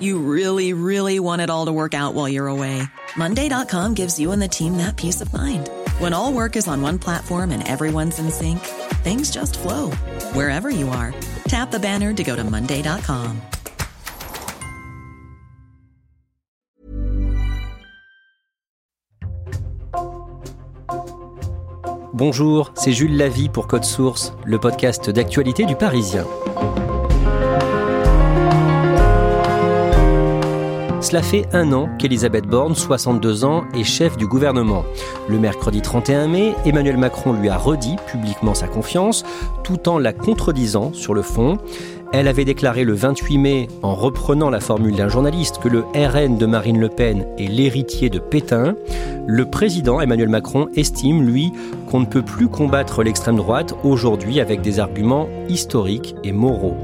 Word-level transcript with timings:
You 0.00 0.18
really, 0.18 0.72
really 0.72 1.20
want 1.20 1.40
it 1.40 1.48
all 1.48 1.66
to 1.66 1.72
work 1.72 1.94
out 1.94 2.14
while 2.14 2.28
you're 2.28 2.48
away. 2.48 2.82
Monday.com 3.16 3.94
gives 3.94 4.18
you 4.18 4.32
and 4.32 4.42
the 4.42 4.48
team 4.48 4.76
that 4.78 4.96
peace 4.96 5.20
of 5.20 5.32
mind. 5.32 5.70
When 6.00 6.12
all 6.12 6.32
work 6.32 6.56
is 6.56 6.66
on 6.66 6.82
one 6.82 6.98
platform 6.98 7.52
and 7.52 7.66
everyone's 7.66 8.18
in 8.18 8.30
sync, 8.30 8.58
things 9.04 9.30
just 9.30 9.56
flow 9.56 9.92
wherever 10.34 10.68
you 10.70 10.88
are. 10.88 11.14
Tap 11.46 11.70
the 11.70 11.78
banner 11.78 12.12
to 12.12 12.24
go 12.24 12.34
to 12.34 12.42
Monday.com. 12.42 13.40
Bonjour, 22.12 22.72
c'est 22.74 22.92
Jules 22.92 23.14
Lavie 23.14 23.50
pour 23.50 23.66
Code 23.66 23.84
Source, 23.84 24.32
le 24.46 24.58
podcast 24.58 25.10
d'actualité 25.10 25.66
du 25.66 25.76
Parisien. 25.76 26.24
Cela 31.06 31.22
fait 31.22 31.46
un 31.52 31.72
an 31.72 31.88
qu'Elisabeth 32.00 32.46
Borne, 32.46 32.74
62 32.74 33.44
ans, 33.44 33.62
est 33.76 33.84
chef 33.84 34.16
du 34.16 34.26
gouvernement. 34.26 34.84
Le 35.28 35.38
mercredi 35.38 35.80
31 35.80 36.26
mai, 36.26 36.52
Emmanuel 36.64 36.96
Macron 36.96 37.32
lui 37.32 37.48
a 37.48 37.56
redit 37.56 37.94
publiquement 38.08 38.54
sa 38.54 38.66
confiance, 38.66 39.24
tout 39.62 39.88
en 39.88 40.00
la 40.00 40.12
contredisant 40.12 40.92
sur 40.92 41.14
le 41.14 41.22
fond. 41.22 41.58
Elle 42.12 42.26
avait 42.26 42.44
déclaré 42.44 42.82
le 42.82 42.94
28 42.94 43.38
mai, 43.38 43.68
en 43.82 43.94
reprenant 43.94 44.50
la 44.50 44.58
formule 44.58 44.96
d'un 44.96 45.08
journaliste, 45.08 45.58
que 45.58 45.68
le 45.68 45.84
RN 45.94 46.38
de 46.38 46.46
Marine 46.46 46.80
Le 46.80 46.88
Pen 46.88 47.24
est 47.38 47.46
l'héritier 47.46 48.10
de 48.10 48.18
Pétain. 48.18 48.74
Le 49.28 49.44
président 49.48 50.00
Emmanuel 50.00 50.28
Macron 50.28 50.66
estime, 50.74 51.24
lui, 51.24 51.52
qu'on 51.96 52.00
ne 52.00 52.04
peut 52.04 52.20
plus 52.20 52.48
combattre 52.48 53.02
l'extrême 53.02 53.36
droite 53.36 53.74
aujourd'hui 53.82 54.38
avec 54.38 54.60
des 54.60 54.80
arguments 54.80 55.28
historiques 55.48 56.14
et 56.24 56.32
moraux. 56.32 56.76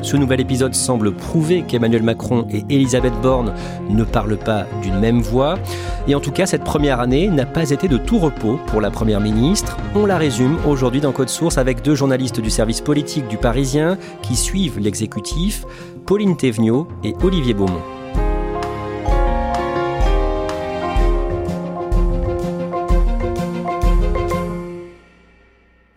Ce 0.00 0.16
nouvel 0.16 0.40
épisode 0.40 0.76
semble 0.76 1.12
prouver 1.12 1.62
qu'Emmanuel 1.62 2.04
Macron 2.04 2.46
et 2.52 2.64
Elisabeth 2.72 3.20
Borne 3.20 3.52
ne 3.88 4.04
parlent 4.04 4.38
pas 4.38 4.66
d'une 4.80 5.00
même 5.00 5.22
voix. 5.22 5.58
Et 6.06 6.14
en 6.14 6.20
tout 6.20 6.30
cas, 6.30 6.46
cette 6.46 6.62
première 6.62 7.00
année 7.00 7.26
n'a 7.26 7.46
pas 7.46 7.70
été 7.70 7.88
de 7.88 7.96
tout 7.96 8.20
repos 8.20 8.60
pour 8.68 8.80
la 8.80 8.92
Première 8.92 9.20
ministre. 9.20 9.76
On 9.96 10.06
la 10.06 10.18
résume 10.18 10.56
aujourd'hui 10.64 11.00
dans 11.00 11.10
Code 11.10 11.30
Source 11.30 11.58
avec 11.58 11.82
deux 11.82 11.96
journalistes 11.96 12.40
du 12.40 12.50
service 12.50 12.80
politique 12.80 13.26
du 13.26 13.38
Parisien 13.38 13.98
qui 14.22 14.36
suivent 14.36 14.78
l'exécutif, 14.78 15.64
Pauline 16.06 16.36
Thévenot 16.36 16.86
et 17.02 17.16
Olivier 17.24 17.54
Beaumont. 17.54 17.82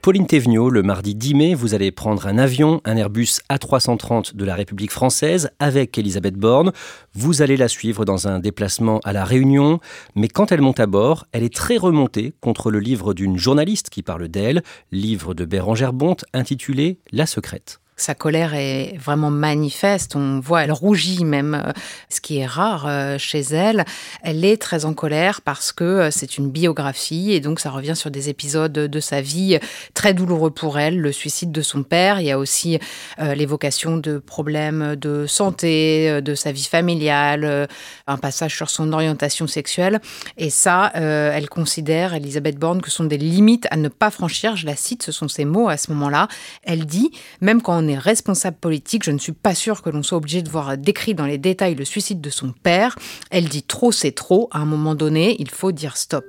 Pauline 0.03 0.27
Thévenot, 0.27 0.69
le 0.69 0.83
mardi 0.83 1.15
10 1.15 1.33
mai, 1.33 1.53
vous 1.53 1.75
allez 1.75 1.89
prendre 1.89 2.27
un 2.27 2.37
avion, 2.37 2.81
un 2.83 2.97
Airbus 2.97 3.39
A330 3.49 4.35
de 4.35 4.43
la 4.43 4.53
République 4.53 4.91
française 4.91 5.49
avec 5.59 5.97
Elisabeth 5.97 6.35
Borne. 6.35 6.73
Vous 7.13 7.41
allez 7.41 7.55
la 7.55 7.69
suivre 7.69 8.03
dans 8.03 8.27
un 8.27 8.39
déplacement 8.39 8.99
à 9.05 9.13
La 9.13 9.23
Réunion, 9.23 9.79
mais 10.15 10.27
quand 10.27 10.51
elle 10.51 10.59
monte 10.59 10.81
à 10.81 10.87
bord, 10.87 11.25
elle 11.31 11.43
est 11.43 11.53
très 11.53 11.77
remontée 11.77 12.33
contre 12.41 12.69
le 12.69 12.79
livre 12.79 13.13
d'une 13.13 13.37
journaliste 13.37 13.89
qui 13.89 14.03
parle 14.03 14.27
d'elle, 14.27 14.61
livre 14.91 15.33
de 15.33 15.45
Bérangère 15.45 15.93
Bonte 15.93 16.25
intitulé 16.33 16.99
La 17.13 17.25
secrète. 17.25 17.79
Sa 17.95 18.15
colère 18.15 18.55
est 18.55 18.97
vraiment 18.97 19.29
manifeste. 19.29 20.15
On 20.15 20.39
voit, 20.39 20.63
elle 20.63 20.71
rougit 20.71 21.25
même, 21.25 21.53
euh, 21.53 21.71
ce 22.09 22.21
qui 22.21 22.39
est 22.39 22.45
rare 22.45 22.85
euh, 22.87 23.17
chez 23.19 23.41
elle. 23.41 23.85
Elle 24.23 24.43
est 24.45 24.59
très 24.59 24.85
en 24.85 24.95
colère 24.95 25.41
parce 25.41 25.71
que 25.71 25.83
euh, 25.83 26.11
c'est 26.11 26.39
une 26.39 26.49
biographie 26.49 27.33
et 27.33 27.39
donc 27.39 27.59
ça 27.59 27.69
revient 27.69 27.95
sur 27.95 28.09
des 28.09 28.29
épisodes 28.29 28.73
de 28.73 28.99
sa 28.99 29.21
vie 29.21 29.59
très 29.93 30.15
douloureux 30.15 30.49
pour 30.49 30.79
elle, 30.79 30.99
le 30.99 31.11
suicide 31.11 31.51
de 31.51 31.61
son 31.61 31.83
père. 31.83 32.19
Il 32.19 32.25
y 32.25 32.31
a 32.31 32.39
aussi 32.39 32.79
l'évocation 33.19 33.97
de 33.97 34.17
problèmes 34.17 34.95
de 34.95 35.27
santé, 35.27 36.21
de 36.21 36.35
sa 36.35 36.51
vie 36.51 36.63
familiale, 36.63 37.67
un 38.07 38.17
passage 38.17 38.55
sur 38.55 38.69
son 38.69 38.91
orientation 38.93 39.47
sexuelle. 39.47 39.99
Et 40.37 40.49
ça, 40.49 40.91
elle 40.93 41.49
considère, 41.49 42.13
Elisabeth 42.13 42.57
Borne, 42.57 42.81
que 42.81 42.89
ce 42.89 42.97
sont 42.97 43.03
des 43.03 43.17
limites 43.17 43.67
à 43.71 43.77
ne 43.77 43.87
pas 43.87 44.11
franchir. 44.11 44.55
Je 44.55 44.65
la 44.65 44.75
cite, 44.75 45.03
ce 45.03 45.11
sont 45.11 45.27
ses 45.27 45.45
mots 45.45 45.69
à 45.69 45.77
ce 45.77 45.91
moment-là. 45.91 46.27
Elle 46.63 46.85
dit, 46.85 47.11
même 47.41 47.61
quand 47.61 47.82
on 47.83 47.87
est 47.87 47.97
responsable 47.97 48.57
politique, 48.57 49.03
je 49.03 49.11
ne 49.11 49.17
suis 49.17 49.33
pas 49.33 49.55
sûre 49.55 49.81
que 49.81 49.89
l'on 49.89 50.03
soit 50.03 50.17
obligé 50.17 50.41
de 50.41 50.49
voir 50.49 50.77
décrit 50.77 51.13
dans 51.13 51.25
les 51.25 51.37
détails 51.37 51.75
le 51.75 51.85
suicide 51.85 52.21
de 52.21 52.29
son 52.29 52.51
père. 52.51 52.95
Elle 53.29 53.49
dit 53.49 53.63
trop, 53.63 53.91
c'est 53.91 54.11
trop. 54.11 54.47
À 54.51 54.59
un 54.59 54.65
moment 54.65 54.95
donné, 54.95 55.35
il 55.39 55.49
faut 55.49 55.71
dire 55.71 55.97
stop. 55.97 56.25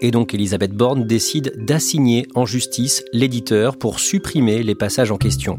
Et 0.00 0.10
donc 0.10 0.32
Elisabeth 0.32 0.72
Borne 0.72 1.04
décide 1.04 1.52
d'assigner 1.56 2.26
en 2.34 2.46
justice 2.46 3.04
l'éditeur 3.12 3.76
pour 3.76 3.98
supprimer 3.98 4.62
les 4.62 4.76
passages 4.76 5.10
en 5.10 5.16
question. 5.16 5.58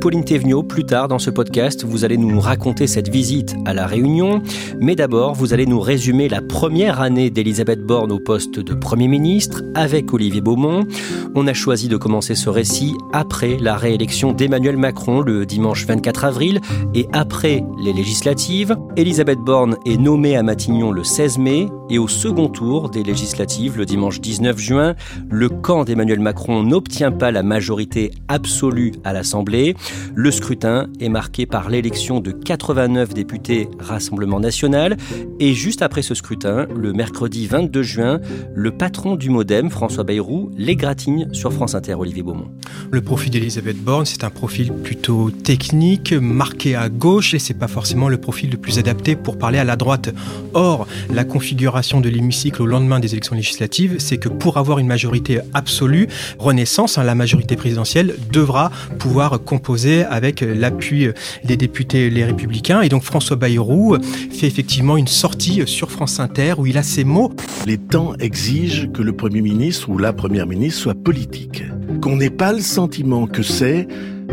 Pauline 0.00 0.24
Thévenot, 0.24 0.62
plus 0.62 0.84
tard 0.84 1.08
dans 1.08 1.18
ce 1.18 1.30
podcast, 1.30 1.84
vous 1.84 2.04
allez 2.04 2.18
nous 2.18 2.38
raconter 2.38 2.86
cette 2.86 3.08
visite 3.08 3.56
à 3.64 3.72
la 3.72 3.86
Réunion, 3.86 4.42
mais 4.78 4.94
d'abord 4.94 5.34
vous 5.34 5.54
allez 5.54 5.64
nous 5.64 5.80
résumer 5.80 6.28
la 6.28 6.42
première 6.42 7.00
année 7.00 7.30
d'Elisabeth 7.30 7.80
Borne 7.80 8.12
au 8.12 8.18
poste 8.18 8.60
de 8.60 8.74
Premier 8.74 9.08
ministre 9.08 9.62
avec 9.74 10.12
Olivier 10.12 10.42
Beaumont. 10.42 10.86
On 11.34 11.46
a 11.46 11.54
choisi 11.54 11.88
de 11.88 11.96
commencer 11.96 12.34
ce 12.34 12.50
récit 12.50 12.94
après 13.12 13.56
la 13.58 13.76
réélection 13.76 14.32
d'Emmanuel 14.32 14.76
Macron 14.76 15.20
le 15.20 15.46
dimanche 15.46 15.86
24 15.86 16.24
avril 16.24 16.60
et 16.94 17.06
après 17.12 17.64
les 17.82 17.94
législatives. 17.94 18.76
Elisabeth 18.96 19.38
Borne 19.38 19.76
est 19.86 19.96
nommée 19.96 20.36
à 20.36 20.42
Matignon 20.42 20.90
le 20.90 21.04
16 21.04 21.38
mai 21.38 21.68
et 21.90 21.98
au 21.98 22.08
second 22.08 22.48
tour 22.48 22.90
des 22.90 23.02
législatives 23.02 23.78
le 23.78 23.86
dimanche 23.86 24.20
19 24.20 24.58
juin, 24.58 24.94
le 25.30 25.48
camp 25.48 25.84
d'Emmanuel 25.84 26.20
Macron 26.20 26.62
n'obtient 26.62 27.10
pas 27.10 27.30
la 27.30 27.42
majorité 27.42 28.10
absolue 28.28 28.92
à 29.04 29.12
l'Assemblée. 29.12 29.74
Le 30.14 30.30
scrutin 30.30 30.88
est 31.00 31.08
marqué 31.08 31.46
par 31.46 31.70
l'élection 31.70 32.20
de 32.20 32.30
89 32.30 33.14
députés 33.14 33.68
Rassemblement 33.78 34.40
national. 34.40 34.96
Et 35.40 35.54
juste 35.54 35.82
après 35.82 36.02
ce 36.02 36.14
scrutin, 36.14 36.66
le 36.74 36.92
mercredi 36.92 37.46
22 37.46 37.82
juin, 37.82 38.20
le 38.54 38.70
patron 38.70 39.16
du 39.16 39.30
Modem, 39.30 39.70
François 39.70 40.04
Bayrou, 40.04 40.50
l'égratigne 40.56 41.28
sur 41.32 41.52
France 41.52 41.74
Inter, 41.74 41.94
Olivier 41.94 42.22
Beaumont. 42.22 42.48
Le 42.90 43.00
profil 43.00 43.30
d'Elisabeth 43.30 43.78
Borne, 43.78 44.04
c'est 44.04 44.24
un 44.24 44.30
profil 44.30 44.72
plutôt 44.72 45.30
technique, 45.30 46.12
marqué 46.12 46.74
à 46.74 46.88
gauche, 46.88 47.34
et 47.34 47.38
c'est 47.38 47.54
pas 47.54 47.68
forcément 47.68 48.08
le 48.08 48.18
profil 48.18 48.50
le 48.50 48.58
plus 48.58 48.78
adapté 48.78 49.16
pour 49.16 49.38
parler 49.38 49.58
à 49.58 49.64
la 49.64 49.76
droite. 49.76 50.10
Or, 50.54 50.86
la 51.12 51.24
configuration 51.24 51.77
de 51.78 52.08
l'hémicycle 52.08 52.60
au 52.60 52.66
lendemain 52.66 52.98
des 52.98 53.12
élections 53.12 53.36
législatives 53.36 53.96
c'est 53.98 54.16
que 54.16 54.28
pour 54.28 54.56
avoir 54.56 54.78
une 54.78 54.88
majorité 54.88 55.40
absolue, 55.54 56.08
Renaissance, 56.38 56.98
hein, 56.98 57.04
la 57.04 57.14
majorité 57.14 57.54
présidentielle, 57.54 58.16
devra 58.32 58.70
pouvoir 58.98 59.42
composer 59.44 60.04
avec 60.04 60.40
l'appui 60.40 61.08
des 61.44 61.56
députés 61.56 62.10
les 62.10 62.24
républicains. 62.24 62.82
Et 62.82 62.88
donc 62.88 63.04
François 63.04 63.36
Bayrou 63.36 63.96
fait 64.32 64.46
effectivement 64.46 64.96
une 64.96 65.06
sortie 65.06 65.62
sur 65.66 65.90
France 65.90 66.18
Inter 66.18 66.54
où 66.58 66.66
il 66.66 66.78
a 66.78 66.82
ces 66.82 67.04
mots. 67.04 67.32
Les 67.66 67.78
temps 67.78 68.14
exigent 68.18 68.88
que 68.88 69.02
le 69.02 69.12
Premier 69.12 69.40
ministre 69.40 69.88
ou 69.88 69.98
la 69.98 70.12
Première 70.12 70.46
ministre 70.46 70.82
soit 70.82 70.94
politique. 70.94 71.62
Qu'on 72.02 72.16
n'ait 72.16 72.30
pas 72.30 72.52
le 72.52 72.60
sentiment 72.60 73.26
que 73.26 73.42
c'est 73.42 73.86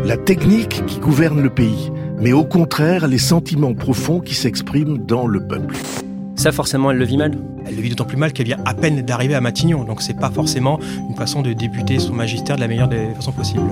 la 0.04 0.16
technique 0.16 0.84
qui 0.86 0.98
gouverne 0.98 1.40
le 1.40 1.50
pays, 1.50 1.90
mais 2.18 2.32
au 2.32 2.44
contraire 2.44 3.06
les 3.06 3.18
sentiments 3.18 3.74
profonds 3.74 4.20
qui 4.20 4.34
s'expriment 4.34 4.98
dans 4.98 5.26
le 5.26 5.46
peuple. 5.46 5.76
Forcément, 6.52 6.90
elle 6.90 6.98
le 6.98 7.04
vit 7.04 7.16
mal 7.16 7.32
Elle 7.66 7.76
le 7.76 7.82
vit 7.82 7.90
d'autant 7.90 8.04
plus 8.04 8.16
mal 8.16 8.32
qu'elle 8.32 8.46
vient 8.46 8.60
à 8.64 8.74
peine 8.74 9.02
d'arriver 9.02 9.34
à 9.34 9.40
Matignon. 9.40 9.84
Donc, 9.84 10.02
c'est 10.02 10.14
pas 10.14 10.30
forcément 10.30 10.78
une 11.08 11.16
façon 11.16 11.42
de 11.42 11.52
débuter 11.52 11.98
son 11.98 12.12
magistère 12.12 12.56
de 12.56 12.60
la 12.60 12.68
meilleure 12.68 12.88
des 12.88 13.08
façons 13.14 13.32
possibles. 13.32 13.70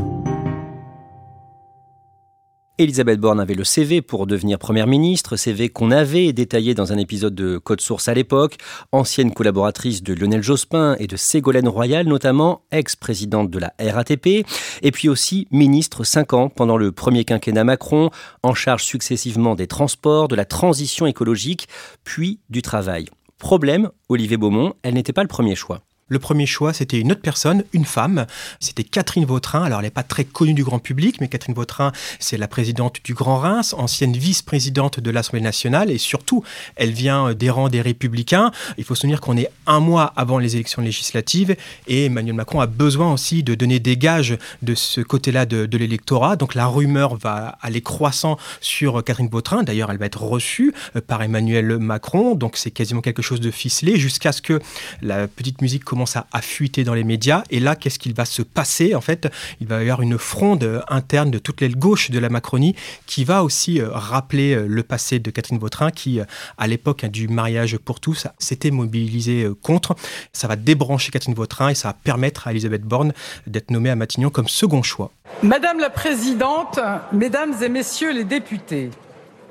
Elisabeth 2.76 3.20
Borne 3.20 3.38
avait 3.38 3.54
le 3.54 3.62
CV 3.62 4.02
pour 4.02 4.26
devenir 4.26 4.58
première 4.58 4.88
ministre, 4.88 5.36
CV 5.36 5.68
qu'on 5.68 5.92
avait 5.92 6.32
détaillé 6.32 6.74
dans 6.74 6.92
un 6.92 6.98
épisode 6.98 7.32
de 7.32 7.56
Code 7.56 7.80
Source 7.80 8.08
à 8.08 8.14
l'époque, 8.14 8.56
ancienne 8.90 9.32
collaboratrice 9.32 10.02
de 10.02 10.12
Lionel 10.12 10.42
Jospin 10.42 10.96
et 10.98 11.06
de 11.06 11.16
Ségolène 11.16 11.68
Royal 11.68 12.04
notamment, 12.04 12.62
ex-présidente 12.72 13.48
de 13.48 13.60
la 13.60 13.72
RATP, 13.78 14.44
et 14.82 14.90
puis 14.90 15.08
aussi 15.08 15.46
ministre 15.52 16.02
5 16.02 16.32
ans 16.32 16.48
pendant 16.48 16.76
le 16.76 16.90
premier 16.90 17.24
quinquennat 17.24 17.62
Macron, 17.62 18.10
en 18.42 18.54
charge 18.54 18.82
successivement 18.82 19.54
des 19.54 19.68
transports, 19.68 20.26
de 20.26 20.34
la 20.34 20.44
transition 20.44 21.06
écologique, 21.06 21.68
puis 22.02 22.40
du 22.50 22.60
travail. 22.60 23.06
Problème, 23.38 23.90
Olivier 24.08 24.36
Beaumont, 24.36 24.74
elle 24.82 24.94
n'était 24.94 25.12
pas 25.12 25.22
le 25.22 25.28
premier 25.28 25.54
choix. 25.54 25.82
Le 26.08 26.18
premier 26.18 26.44
choix, 26.44 26.74
c'était 26.74 27.00
une 27.00 27.12
autre 27.12 27.22
personne, 27.22 27.64
une 27.72 27.86
femme. 27.86 28.26
C'était 28.60 28.84
Catherine 28.84 29.24
Vautrin. 29.24 29.62
Alors, 29.62 29.78
elle 29.78 29.86
n'est 29.86 29.90
pas 29.90 30.02
très 30.02 30.26
connue 30.26 30.52
du 30.52 30.62
grand 30.62 30.78
public, 30.78 31.18
mais 31.18 31.28
Catherine 31.28 31.54
Vautrin, 31.54 31.92
c'est 32.18 32.36
la 32.36 32.46
présidente 32.46 32.96
du 33.02 33.14
Grand 33.14 33.38
Reims, 33.38 33.74
ancienne 33.78 34.12
vice-présidente 34.12 35.00
de 35.00 35.10
l'Assemblée 35.10 35.40
nationale, 35.40 35.90
et 35.90 35.96
surtout, 35.96 36.44
elle 36.76 36.90
vient 36.90 37.32
des 37.32 37.48
rangs 37.48 37.70
des 37.70 37.80
Républicains. 37.80 38.50
Il 38.76 38.84
faut 38.84 38.94
se 38.94 39.00
souvenir 39.00 39.22
qu'on 39.22 39.38
est 39.38 39.48
un 39.66 39.80
mois 39.80 40.12
avant 40.14 40.38
les 40.38 40.56
élections 40.56 40.82
législatives, 40.82 41.56
et 41.86 42.04
Emmanuel 42.04 42.34
Macron 42.34 42.60
a 42.60 42.66
besoin 42.66 43.10
aussi 43.10 43.42
de 43.42 43.54
donner 43.54 43.80
des 43.80 43.96
gages 43.96 44.36
de 44.60 44.74
ce 44.74 45.00
côté-là 45.00 45.46
de, 45.46 45.78
l'électorat. 45.78 46.36
Donc, 46.36 46.54
la 46.54 46.66
rumeur 46.66 47.16
va 47.16 47.56
aller 47.62 47.80
croissant 47.80 48.36
sur 48.60 49.02
Catherine 49.02 49.28
Vautrin. 49.28 49.62
D'ailleurs, 49.62 49.90
elle 49.90 49.98
va 49.98 50.04
être 50.04 50.22
reçue 50.22 50.74
euh, 50.96 51.00
par 51.00 51.22
Emmanuel 51.22 51.78
Macron. 51.78 52.34
Donc, 52.34 52.58
c'est 52.58 52.70
quasiment 52.70 53.00
quelque 53.00 53.22
chose 53.22 53.40
de 53.40 53.50
ficelé 53.50 53.98
jusqu'à 53.98 54.32
ce 54.32 54.42
que 54.42 54.60
la 55.00 55.28
petite 55.28 55.62
musique 55.62 55.84
commence 55.94 56.16
à, 56.16 56.40
fuiter 56.40 56.82
dans 56.82 56.94
les 56.94 57.04
médias. 57.04 57.44
Et 57.50 57.60
là, 57.60 57.76
qu'est-ce 57.76 58.00
qu'il 58.00 58.14
va 58.14 58.24
se 58.24 58.42
passer 58.42 58.96
En 58.96 59.00
fait, 59.00 59.28
il 59.60 59.68
va 59.68 59.78
y 59.78 59.82
avoir 59.82 60.02
une 60.02 60.18
fronde 60.18 60.82
interne 60.88 61.30
de 61.30 61.38
toute 61.38 61.60
l'aile 61.60 61.76
gauche 61.76 62.10
de 62.10 62.18
la 62.18 62.28
Macronie 62.28 62.74
qui 63.06 63.24
va 63.24 63.44
aussi 63.44 63.80
euh, 63.80 63.90
rappeler 63.92 64.56
euh, 64.56 64.66
le 64.66 64.82
passé 64.82 65.20
de 65.20 65.30
Catherine 65.30 65.60
Vautrin, 65.60 65.92
qui, 65.92 66.18
euh, 66.18 66.24
à 66.58 66.66
l'époque 66.66 67.06
du 67.06 67.28
mariage 67.28 67.78
pour 67.78 68.00
tous, 68.00 68.26
s'était 68.40 68.72
mobilisée 68.72 69.48
contre. 69.62 69.94
Ça 70.32 70.48
va 70.48 70.56
débrancher 70.56 71.12
Catherine 71.12 71.34
Vautrin 71.34 71.68
et 71.68 71.76
ça 71.76 71.90
va 71.90 71.94
permettre 71.94 72.48
à 72.48 72.50
Elisabeth 72.50 72.82
Borne 72.82 73.12
d'être 73.46 73.70
nommée 73.70 73.90
à 73.90 73.94
Matignon 73.94 74.30
comme 74.30 74.48
second 74.48 74.82
choix. 74.82 75.12
Madame 75.44 75.78
la 75.78 75.90
Présidente, 75.90 76.80
Mesdames 77.12 77.54
et 77.62 77.68
Messieurs 77.68 78.12
les 78.12 78.24
députés, 78.24 78.90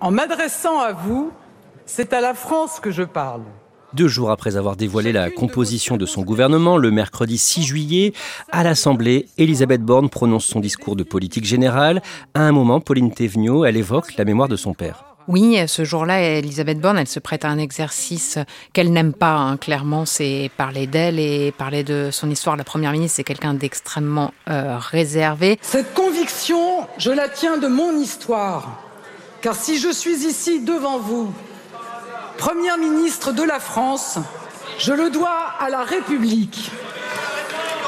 en 0.02 0.12
m'adressant 0.12 0.82
à 0.82 0.92
vous, 0.92 1.32
c'est 1.86 2.12
à 2.12 2.20
la 2.20 2.34
France 2.34 2.82
que 2.82 2.92
je 2.92 3.04
parle. 3.04 3.44
Deux 3.94 4.08
jours 4.08 4.32
après 4.32 4.58
avoir 4.58 4.76
dévoilé 4.76 5.12
la 5.12 5.30
composition 5.30 5.98
de 5.98 6.08
son 6.08 6.24
gouvernement, 6.24 6.78
le 6.78 6.90
mercredi 6.90 7.38
6 7.38 7.62
juillet, 7.62 8.14
à 8.52 8.64
l'Assemblée, 8.64 9.28
Elisabeth 9.38 9.84
Borne 9.84 10.10
prononce 10.10 10.46
son 10.46 10.60
discours 10.60 10.96
de 10.96 11.04
politique 11.04 11.46
générale. 11.46 12.02
À 12.34 12.42
un 12.42 12.52
moment, 12.52 12.80
Pauline 12.80 13.14
Thévenot, 13.14 13.66
elle 13.66 13.78
évoque 13.78 14.16
la 14.18 14.26
mémoire 14.26 14.50
de 14.50 14.56
son 14.56 14.74
père. 14.74 15.06
Oui, 15.28 15.60
ce 15.68 15.86
jour-là, 15.86 16.40
Elisabeth 16.40 16.80
Borne, 16.80 16.98
elle 16.98 17.08
se 17.08 17.20
prête 17.20 17.46
à 17.46 17.50
un 17.50 17.60
exercice 17.60 18.40
qu'elle 18.74 18.92
n'aime 18.92 19.14
pas. 19.14 19.36
Hein. 19.36 19.58
Clairement, 19.58 20.06
c'est 20.06 20.50
parler 20.58 20.88
d'elle 20.88 21.20
et 21.20 21.52
parler 21.52 21.84
de 21.84 22.10
son 22.12 22.32
histoire. 22.32 22.58
La 22.58 22.64
première 22.64 22.94
ministre, 22.94 23.18
c'est 23.18 23.24
quelqu'un 23.24 23.54
d'extrêmement 23.54 24.34
euh, 24.50 24.76
réservé. 24.80 25.60
Cette 25.62 25.94
conviction, 25.94 26.88
je 26.98 27.12
la 27.12 27.30
tiens 27.30 27.60
de 27.60 27.68
mon 27.68 27.96
histoire. 28.00 28.82
Car 29.42 29.56
si 29.56 29.78
je 29.78 29.92
suis 29.92 30.26
ici 30.26 30.62
devant 30.62 30.98
vous, 30.98 31.32
Première 32.44 32.78
ministre 32.78 33.32
de 33.32 33.42
la 33.42 33.62
France, 33.62 34.20
je 34.78 34.92
le 34.92 35.10
dois 35.10 35.54
à 35.62 35.70
la 35.70 35.84
République. 35.84 36.72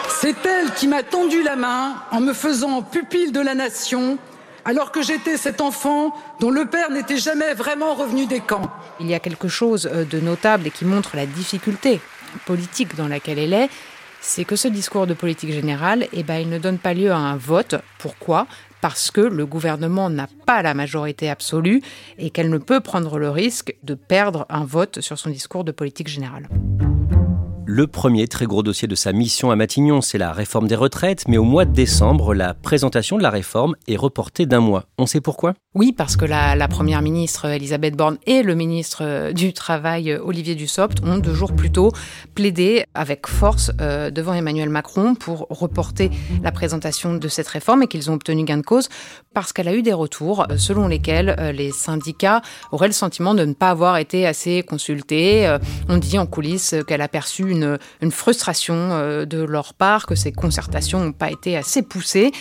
C'est 0.07 0.45
elle 0.45 0.71
qui 0.71 0.87
m'a 0.87 1.03
tendu 1.03 1.43
la 1.43 1.57
main 1.57 1.95
en 2.11 2.21
me 2.21 2.31
faisant 2.31 2.81
pupille 2.81 3.33
de 3.33 3.41
la 3.41 3.53
nation 3.53 4.17
alors 4.63 4.93
que 4.93 5.01
j'étais 5.01 5.35
cet 5.35 5.59
enfant 5.59 6.15
dont 6.39 6.51
le 6.51 6.67
père 6.67 6.89
n'était 6.89 7.17
jamais 7.17 7.53
vraiment 7.53 7.95
revenu 7.95 8.27
des 8.27 8.39
camps. 8.39 8.71
Il 9.01 9.07
y 9.07 9.13
a 9.13 9.19
quelque 9.19 9.49
chose 9.49 9.89
euh, 9.91 10.05
de 10.05 10.21
notable 10.21 10.67
et 10.67 10.71
qui 10.71 10.85
montre 10.85 11.17
la 11.17 11.25
difficulté 11.25 11.99
politique 12.45 12.95
dans 12.95 13.09
laquelle 13.09 13.39
elle 13.39 13.53
est, 13.53 13.69
c'est 14.21 14.45
que 14.45 14.55
ce 14.55 14.69
discours 14.69 15.05
de 15.05 15.13
politique 15.13 15.51
générale, 15.51 16.07
eh 16.13 16.23
ben, 16.23 16.37
il 16.37 16.47
ne 16.47 16.59
donne 16.59 16.79
pas 16.79 16.93
lieu 16.93 17.11
à 17.11 17.17
un 17.17 17.35
vote. 17.35 17.75
Pourquoi? 17.99 18.47
Parce 18.85 19.09
que 19.09 19.21
le 19.21 19.47
gouvernement 19.47 20.11
n'a 20.11 20.27
pas 20.45 20.61
la 20.61 20.75
majorité 20.75 21.27
absolue 21.27 21.81
et 22.19 22.29
qu'elle 22.29 22.51
ne 22.51 22.59
peut 22.59 22.81
prendre 22.81 23.17
le 23.17 23.31
risque 23.31 23.75
de 23.81 23.95
perdre 23.95 24.45
un 24.47 24.63
vote 24.63 25.01
sur 25.01 25.17
son 25.17 25.31
discours 25.31 25.63
de 25.63 25.71
politique 25.71 26.07
générale. 26.07 26.47
Le 27.77 27.87
premier 27.87 28.29
très 28.29 28.45
gros 28.45 28.63
dossier 28.63 28.87
de 28.87 28.95
sa 28.95 29.11
mission 29.11 29.51
à 29.51 29.57
Matignon, 29.57 29.99
c'est 29.99 30.17
la 30.17 30.31
réforme 30.31 30.65
des 30.65 30.77
retraites, 30.77 31.27
mais 31.27 31.35
au 31.35 31.43
mois 31.43 31.65
de 31.65 31.73
décembre, 31.73 32.33
la 32.33 32.53
présentation 32.53 33.17
de 33.17 33.21
la 33.21 33.29
réforme 33.29 33.75
est 33.89 33.97
reportée 33.97 34.45
d'un 34.45 34.61
mois. 34.61 34.85
On 34.97 35.05
sait 35.05 35.19
pourquoi? 35.19 35.55
Oui, 35.75 35.91
parce 35.91 36.15
que 36.15 36.23
la, 36.23 36.67
première 36.69 37.01
ministre 37.01 37.47
Elisabeth 37.47 37.97
Borne 37.97 38.17
et 38.25 38.43
le 38.43 38.55
ministre 38.55 39.33
du 39.33 39.51
Travail 39.51 40.13
Olivier 40.13 40.55
Dussopt 40.55 41.03
ont 41.03 41.17
deux 41.17 41.33
jours 41.33 41.51
plus 41.53 41.69
tôt 41.69 41.91
plaidé 42.33 42.85
avec 42.93 43.27
force 43.27 43.73
euh, 43.81 44.09
devant 44.09 44.33
Emmanuel 44.33 44.69
Macron 44.69 45.15
pour 45.15 45.45
reporter 45.49 46.11
la 46.41 46.53
présentation 46.53 47.15
de 47.15 47.27
cette 47.27 47.49
réforme 47.49 47.83
et 47.83 47.87
qu'ils 47.87 48.09
ont 48.09 48.13
obtenu 48.13 48.45
gain 48.45 48.55
de 48.55 48.61
cause 48.61 48.87
parce 49.33 49.51
qu'elle 49.51 49.67
a 49.67 49.75
eu 49.75 49.81
des 49.81 49.91
retours 49.91 50.45
euh, 50.49 50.55
selon 50.55 50.87
lesquels 50.87 51.35
euh, 51.39 51.51
les 51.51 51.71
syndicats 51.71 52.41
auraient 52.71 52.87
le 52.87 52.93
sentiment 52.93 53.33
de 53.33 53.43
ne 53.43 53.53
pas 53.53 53.69
avoir 53.69 53.97
été 53.97 54.25
assez 54.25 54.63
consultés. 54.63 55.57
on 55.89 55.97
dit 55.97 56.17
en 56.17 56.25
coulisses 56.25 56.73
qu'elle 56.87 57.01
a 57.01 57.09
perçu 57.09 57.51
une, 57.51 57.64
frustration 58.11 58.75
euh, 58.75 59.25
de 59.25 59.43
leur 59.43 59.73
part, 59.73 60.05
que 60.05 60.15
ces 60.15 60.31
concertations 60.31 60.99
n'ont 60.99 61.11
pas 61.11 61.31
été 61.31 61.57
assez 61.57 61.81
poussées. 61.81 62.31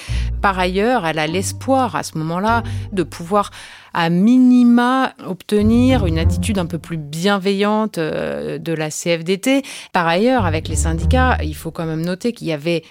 Par 0.40 0.58
ailleurs, 0.58 1.06
elle 1.06 1.18
a 1.18 1.26
l'espoir 1.26 1.96
à 1.96 2.02
ce 2.02 2.16
moment-là 2.18 2.62
de 2.92 3.02
pouvoir 3.02 3.50
à 3.92 4.10
minima 4.10 5.14
obtenir 5.24 6.04
une 6.06 6.18
attitude 6.18 6.58
un 6.58 6.66
peu 6.66 6.78
plus 6.78 6.96
bienveillante 6.96 7.98
euh, 7.98 8.58
de 8.58 8.72
la 8.72 8.90
CFDT. 8.90 9.62
Par 9.92 10.06
ailleurs, 10.06 10.46
avec 10.46 10.68
les 10.68 10.76
syndicats, 10.76 11.38
il 11.42 11.54
faut 11.54 11.70
quand 11.70 11.86
même 11.86 12.04
noter 12.04 12.32
qu'il 12.32 12.48
y 12.48 12.52
avait 12.52 12.82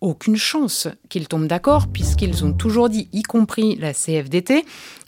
aucune 0.00 0.36
chance 0.36 0.88
qu'ils 1.08 1.28
tombent 1.28 1.46
d'accord, 1.46 1.88
puisqu'ils 1.88 2.44
ont 2.44 2.52
toujours 2.52 2.88
dit, 2.88 3.08
y 3.12 3.22
compris 3.22 3.76
la 3.76 3.92
CFDT, 3.92 4.64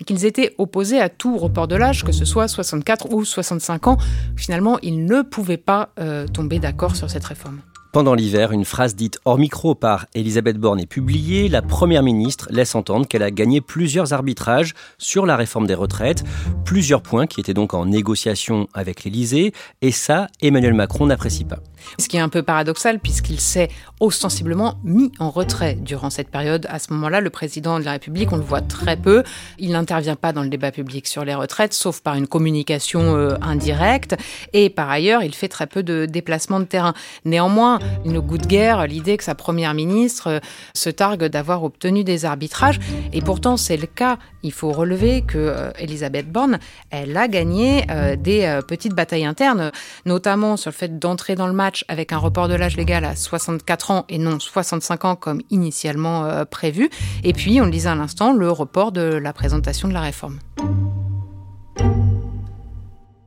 qu'ils 0.07 0.25
étaient 0.25 0.55
opposés 0.59 1.01
à 1.01 1.09
tout 1.09 1.37
report 1.37 1.69
de 1.69 1.77
l'âge, 1.77 2.05
que 2.05 2.13
ce 2.13 2.25
soit 2.25 2.49
64 2.49 3.13
ou 3.13 3.25
65 3.25 3.87
ans. 3.87 3.99
Finalement, 4.37 4.79
ils 4.83 5.05
ne 5.05 5.23
pouvaient 5.23 5.57
pas 5.57 5.91
euh, 5.99 6.27
tomber 6.27 6.59
d'accord 6.59 6.97
sur 6.97 7.11
cette 7.11 7.25
réforme. 7.25 7.61
Pendant 7.99 8.15
l'hiver, 8.15 8.53
une 8.53 8.65
phrase 8.65 8.95
dite 8.95 9.19
hors 9.25 9.39
micro 9.39 9.75
par 9.75 10.07
Elisabeth 10.15 10.57
Borne 10.57 10.79
est 10.79 10.87
publiée. 10.87 11.49
La 11.49 11.63
Première 11.63 12.05
ministre 12.05 12.47
laisse 12.49 12.77
entendre 12.77 13.09
qu'elle 13.09 13.25
a 13.25 13.33
gagné 13.33 13.61
plusieurs 13.61 14.13
arbitrages 14.13 14.75
sur 14.99 15.27
la 15.27 15.35
réforme 15.35 15.67
des 15.67 15.75
retraites, 15.75 16.23
plusieurs 16.65 17.03
points 17.03 17.27
qui 17.27 17.41
étaient 17.41 17.55
donc 17.55 17.75
en 17.75 17.87
négociation 17.87 18.69
avec 18.73 19.03
l'Élysée, 19.03 19.53
et 19.83 19.91
ça, 19.91 20.29
Emmanuel 20.41 20.75
Macron 20.75 21.07
n'apprécie 21.07 21.43
pas. 21.43 21.59
Ce 21.99 22.09
qui 22.09 22.17
est 22.17 22.21
un 22.21 22.29
peu 22.29 22.43
paradoxal 22.43 22.99
puisqu'il 22.99 23.41
s'est 23.41 23.69
ostensiblement 24.01 24.79
mis 24.85 25.13
en 25.19 25.31
retrait 25.31 25.75
durant 25.75 26.11
cette 26.11 26.29
période. 26.29 26.67
À 26.71 26.79
ce 26.79 26.93
moment-là, 26.93 27.21
le 27.21 27.31
président 27.31 27.79
de 27.81 27.85
la 27.85 27.93
République, 27.93 28.33
on 28.33 28.37
le 28.37 28.43
voit 28.43 28.61
très 28.61 28.97
peu. 28.97 29.23
Il 29.59 29.73
n'intervient 29.73 30.17
pas 30.17 30.33
dans 30.33 30.43
le 30.43 30.49
débat 30.49 30.71
public 30.71 31.07
sur 31.07 31.25
les 31.25 31.35
retraites, 31.35 31.75
sauf 31.75 32.01
par 32.01 32.15
une 32.15 32.27
communication 32.27 33.17
euh, 33.17 33.35
indirecte. 33.41 34.17
Et 34.53 34.71
par 34.71 34.91
ailleurs, 34.91 35.23
il 35.23 35.35
fait 35.35 35.49
très 35.49 35.67
peu 35.67 35.83
de 35.83 36.07
déplacements 36.07 36.61
de 36.61 36.65
terrain. 36.65 36.95
Néanmoins, 37.25 37.79
une 38.05 38.21
goût 38.21 38.39
de 38.39 38.47
guerre 38.47 38.87
l'idée 38.87 39.17
que 39.17 39.25
sa 39.25 39.35
première 39.35 39.75
ministre 39.75 40.29
euh, 40.29 40.39
se 40.75 40.91
targue 40.91 41.25
d'avoir 41.25 41.65
obtenu 41.65 42.05
des 42.05 42.25
arbitrages. 42.25 42.79
Et 43.13 43.21
pourtant, 43.21 43.57
c'est 43.57 43.77
le 43.77 43.87
cas. 43.87 44.19
Il 44.43 44.53
faut 44.53 44.73
relever 44.73 45.23
que 45.23 45.39
euh, 45.39 45.71
Elisabeth 45.79 46.31
Borne, 46.31 46.59
elle 46.91 47.17
a 47.17 47.29
gagné 47.29 47.87
des 48.19 48.61
petites 48.67 48.95
batailles 48.95 49.25
internes, 49.25 49.71
notamment 50.07 50.57
sur 50.57 50.71
le 50.71 50.75
fait 50.75 50.99
d'entrer 50.99 51.35
dans 51.35 51.47
le 51.47 51.53
match 51.53 51.85
avec 51.89 52.13
un 52.13 52.19
report 52.19 52.49
de 52.49 52.55
l'âge 52.55 52.77
légal 52.77 53.05
à 53.05 53.17
64 53.17 53.91
ans 53.91 54.05
et 54.09 54.19
non 54.19 54.39
65 54.39 55.05
ans 55.05 55.17
comme 55.17 55.41
initialement 55.51 56.25
euh, 56.25 56.45
prévu. 56.45 56.91
Et 57.25 57.33
puis, 57.33 57.61
on 57.61 57.65
le 57.65 57.71
disait 57.71 57.89
à 57.89 57.95
l'instant, 57.95 58.33
le 58.33 58.51
report 58.51 58.93
de 58.93 59.03
la 59.03 59.33
présentation 59.33 59.89
de 59.89 59.95
la 59.95 60.01
réforme. 60.01 60.39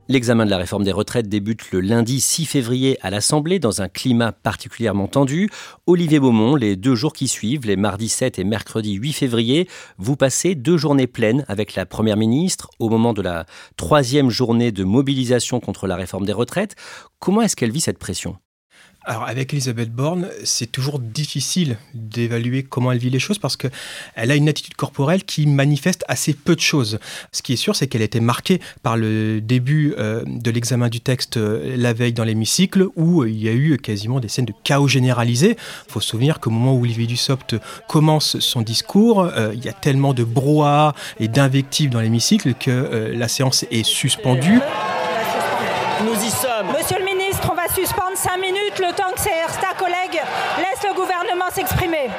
L'examen 0.08 0.44
de 0.44 0.50
la 0.50 0.58
réforme 0.58 0.82
des 0.82 0.90
retraites 0.90 1.28
débute 1.28 1.70
le 1.70 1.80
lundi 1.80 2.20
6 2.20 2.44
février 2.46 2.98
à 3.02 3.10
l'Assemblée 3.10 3.60
dans 3.60 3.82
un 3.82 3.88
climat 3.88 4.32
particulièrement 4.32 5.06
tendu. 5.06 5.48
Olivier 5.86 6.18
Beaumont, 6.18 6.56
les 6.56 6.74
deux 6.74 6.96
jours 6.96 7.12
qui 7.12 7.28
suivent, 7.28 7.66
les 7.66 7.76
mardis 7.76 8.08
7 8.08 8.40
et 8.40 8.44
mercredi 8.44 8.94
8 8.94 9.12
février, 9.12 9.68
vous 9.98 10.16
passez 10.16 10.56
deux 10.56 10.76
journées 10.76 11.06
pleines 11.06 11.44
avec 11.46 11.76
la 11.76 11.86
Première 11.86 12.16
ministre 12.16 12.68
au 12.80 12.88
moment 12.88 13.12
de 13.12 13.22
la 13.22 13.46
troisième 13.76 14.28
journée 14.28 14.72
de 14.72 14.82
mobilisation 14.82 15.60
contre 15.60 15.86
la 15.86 15.94
réforme 15.94 16.26
des 16.26 16.32
retraites. 16.32 16.74
Comment 17.20 17.42
est-ce 17.42 17.54
qu'elle 17.54 17.70
vit 17.70 17.80
cette 17.80 17.98
pression? 18.00 18.41
Alors 19.04 19.24
avec 19.24 19.52
Elisabeth 19.52 19.90
Borne, 19.90 20.28
c'est 20.44 20.70
toujours 20.70 21.00
difficile 21.00 21.76
d'évaluer 21.94 22.62
comment 22.62 22.92
elle 22.92 22.98
vit 22.98 23.10
les 23.10 23.18
choses 23.18 23.38
parce 23.38 23.56
qu'elle 23.56 23.70
a 24.16 24.34
une 24.36 24.48
attitude 24.48 24.74
corporelle 24.74 25.24
qui 25.24 25.46
manifeste 25.46 26.04
assez 26.08 26.34
peu 26.34 26.54
de 26.54 26.60
choses. 26.60 27.00
Ce 27.32 27.42
qui 27.42 27.52
est 27.52 27.56
sûr, 27.56 27.74
c'est 27.74 27.88
qu'elle 27.88 28.02
a 28.02 28.04
été 28.04 28.20
marquée 28.20 28.60
par 28.82 28.96
le 28.96 29.40
début 29.40 29.94
euh, 29.98 30.22
de 30.26 30.50
l'examen 30.50 30.88
du 30.88 31.00
texte 31.00 31.36
euh, 31.36 31.76
la 31.76 31.92
veille 31.92 32.12
dans 32.12 32.24
l'hémicycle 32.24 32.86
où 32.94 33.22
euh, 33.22 33.30
il 33.30 33.42
y 33.42 33.48
a 33.48 33.52
eu 33.52 33.76
quasiment 33.76 34.20
des 34.20 34.28
scènes 34.28 34.44
de 34.44 34.54
chaos 34.62 34.86
généralisé. 34.86 35.56
Il 35.88 35.92
faut 35.92 36.00
se 36.00 36.08
souvenir 36.08 36.38
qu'au 36.38 36.50
moment 36.50 36.74
où 36.74 36.82
Olivier 36.82 37.06
Dussopt 37.06 37.56
commence 37.88 38.38
son 38.38 38.62
discours, 38.62 39.28
il 39.52 39.64
y 39.64 39.68
a 39.68 39.72
tellement 39.72 40.14
de 40.14 40.24
brouhaha 40.24 40.94
et 41.18 41.28
d'invectives 41.28 41.90
dans 41.90 42.00
l'hémicycle 42.00 42.54
que 42.54 43.12
la 43.14 43.28
séance 43.28 43.64
est 43.70 43.84
suspendue. 43.84 44.60
Nous 46.04 46.14
y 46.14 46.30
sommes. 46.30 46.72
Monsieur 46.76 47.01
le 48.96 49.12
que 49.12 49.20
ses 49.20 49.30
collègues 49.76 50.20
laissent 50.58 50.86
le 50.86 50.94
gouvernement 50.94 51.50
s'exprimer. 51.50 52.10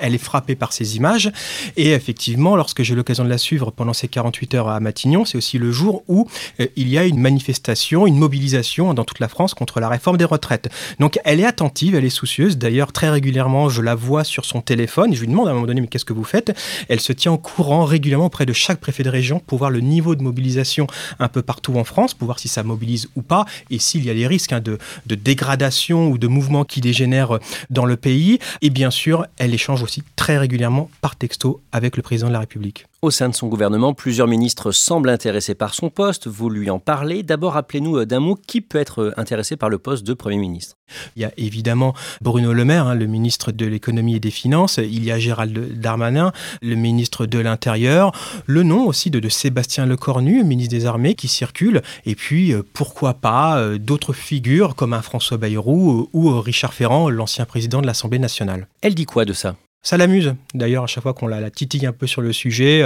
Elle 0.00 0.14
est 0.14 0.18
frappée 0.18 0.54
par 0.54 0.72
ces 0.72 0.96
images. 0.96 1.30
Et 1.76 1.92
effectivement, 1.92 2.56
lorsque 2.56 2.82
j'ai 2.82 2.94
l'occasion 2.94 3.24
de 3.24 3.28
la 3.28 3.38
suivre 3.38 3.70
pendant 3.70 3.92
ces 3.92 4.08
48 4.08 4.54
heures 4.54 4.68
à 4.68 4.80
Matignon, 4.80 5.24
c'est 5.24 5.38
aussi 5.38 5.58
le 5.58 5.72
jour 5.72 6.02
où 6.08 6.26
euh, 6.60 6.66
il 6.76 6.88
y 6.88 6.98
a 6.98 7.04
une 7.04 7.18
manifestation, 7.18 8.06
une 8.06 8.18
mobilisation 8.18 8.94
dans 8.94 9.04
toute 9.04 9.20
la 9.20 9.28
France 9.28 9.54
contre 9.54 9.80
la 9.80 9.88
réforme 9.88 10.16
des 10.16 10.24
retraites. 10.24 10.68
Donc 10.98 11.18
elle 11.24 11.40
est 11.40 11.44
attentive, 11.44 11.94
elle 11.94 12.04
est 12.04 12.10
soucieuse. 12.10 12.58
D'ailleurs, 12.58 12.92
très 12.92 13.10
régulièrement, 13.10 13.68
je 13.68 13.82
la 13.82 13.94
vois 13.94 14.24
sur 14.24 14.44
son 14.44 14.60
téléphone. 14.60 15.14
Je 15.14 15.20
lui 15.20 15.28
demande 15.28 15.48
à 15.48 15.50
un 15.50 15.54
moment 15.54 15.66
donné, 15.66 15.80
mais 15.80 15.86
qu'est-ce 15.86 16.04
que 16.04 16.12
vous 16.12 16.24
faites? 16.24 16.56
Elle 16.88 17.00
se 17.00 17.12
tient 17.12 17.32
au 17.32 17.38
courant 17.38 17.84
régulièrement 17.84 18.26
auprès 18.26 18.46
de 18.46 18.52
chaque 18.52 18.80
préfet 18.80 19.02
de 19.02 19.08
région 19.10 19.40
pour 19.40 19.58
voir 19.58 19.70
le 19.70 19.80
niveau 19.80 20.14
de 20.14 20.22
mobilisation 20.22 20.86
un 21.18 21.28
peu 21.28 21.42
partout 21.42 21.76
en 21.76 21.84
France, 21.84 22.14
pour 22.14 22.26
voir 22.26 22.38
si 22.38 22.48
ça 22.48 22.62
mobilise 22.62 23.08
ou 23.16 23.22
pas, 23.22 23.44
et 23.70 23.78
s'il 23.78 24.04
y 24.04 24.10
a 24.10 24.14
des 24.14 24.26
risques 24.26 24.52
hein, 24.52 24.60
de, 24.60 24.78
dégradation 25.06 26.08
ou 26.08 26.18
de 26.18 26.28
mouvements 26.28 26.64
qui 26.64 26.80
dégénèrent 26.80 27.38
dans 27.68 27.84
le 27.84 27.96
pays. 27.96 28.38
Et 28.62 28.70
bien 28.70 28.90
sûr, 28.90 29.26
elle 29.38 29.54
échange 29.54 29.82
aussi 29.82 29.89
très 30.16 30.38
régulièrement 30.38 30.90
par 31.00 31.16
texto 31.16 31.60
avec 31.72 31.96
le 31.96 32.02
président 32.02 32.28
de 32.28 32.32
la 32.32 32.40
République. 32.40 32.86
Au 33.02 33.10
sein 33.10 33.30
de 33.30 33.34
son 33.34 33.48
gouvernement, 33.48 33.94
plusieurs 33.94 34.26
ministres 34.26 34.72
semblent 34.72 35.08
intéressés 35.08 35.54
par 35.54 35.72
son 35.72 35.88
poste. 35.88 36.26
Vous 36.26 36.50
lui 36.50 36.68
en 36.68 36.78
parlez. 36.78 37.22
D'abord, 37.22 37.54
rappelez-nous 37.54 37.96
euh, 37.96 38.04
d'un 38.04 38.20
mot 38.20 38.34
qui 38.34 38.60
peut 38.60 38.76
être 38.76 39.00
euh, 39.00 39.14
intéressé 39.16 39.56
par 39.56 39.70
le 39.70 39.78
poste 39.78 40.06
de 40.06 40.12
Premier 40.12 40.36
ministre? 40.36 40.76
Il 41.16 41.22
y 41.22 41.24
a 41.24 41.32
évidemment 41.38 41.94
Bruno 42.20 42.52
Le 42.52 42.62
Maire, 42.66 42.88
hein, 42.88 42.94
le 42.94 43.06
ministre 43.06 43.52
de 43.52 43.64
l'économie 43.64 44.16
et 44.16 44.20
des 44.20 44.30
finances. 44.30 44.76
Il 44.76 45.02
y 45.02 45.10
a 45.10 45.18
Gérald 45.18 45.80
Darmanin, 45.80 46.32
le 46.60 46.74
ministre 46.74 47.24
de 47.24 47.38
l'Intérieur. 47.38 48.12
Le 48.44 48.64
nom 48.64 48.86
aussi 48.86 49.08
de, 49.08 49.18
de 49.18 49.30
Sébastien 49.30 49.86
Lecornu, 49.86 50.44
ministre 50.44 50.76
des 50.76 50.84
Armées, 50.84 51.14
qui 51.14 51.28
circule. 51.28 51.80
Et 52.04 52.14
puis, 52.14 52.52
euh, 52.52 52.62
pourquoi 52.74 53.14
pas 53.14 53.78
d'autres 53.78 54.12
figures 54.12 54.74
comme 54.74 54.92
un 54.92 55.00
François 55.00 55.38
Bayrou 55.38 56.10
ou 56.12 56.38
Richard 56.38 56.74
Ferrand, 56.74 57.08
l'ancien 57.08 57.46
président 57.46 57.80
de 57.80 57.86
l'Assemblée 57.86 58.18
nationale. 58.18 58.68
Elle 58.82 58.94
dit 58.94 59.06
quoi 59.06 59.24
de 59.24 59.32
ça? 59.32 59.56
Ça 59.82 59.96
l'amuse. 59.96 60.34
D'ailleurs, 60.52 60.84
à 60.84 60.86
chaque 60.86 61.02
fois 61.02 61.14
qu'on 61.14 61.26
la, 61.26 61.40
la, 61.40 61.50
titille 61.50 61.86
un 61.86 61.92
peu 61.92 62.06
sur 62.06 62.20
le 62.20 62.34
sujet, 62.34 62.82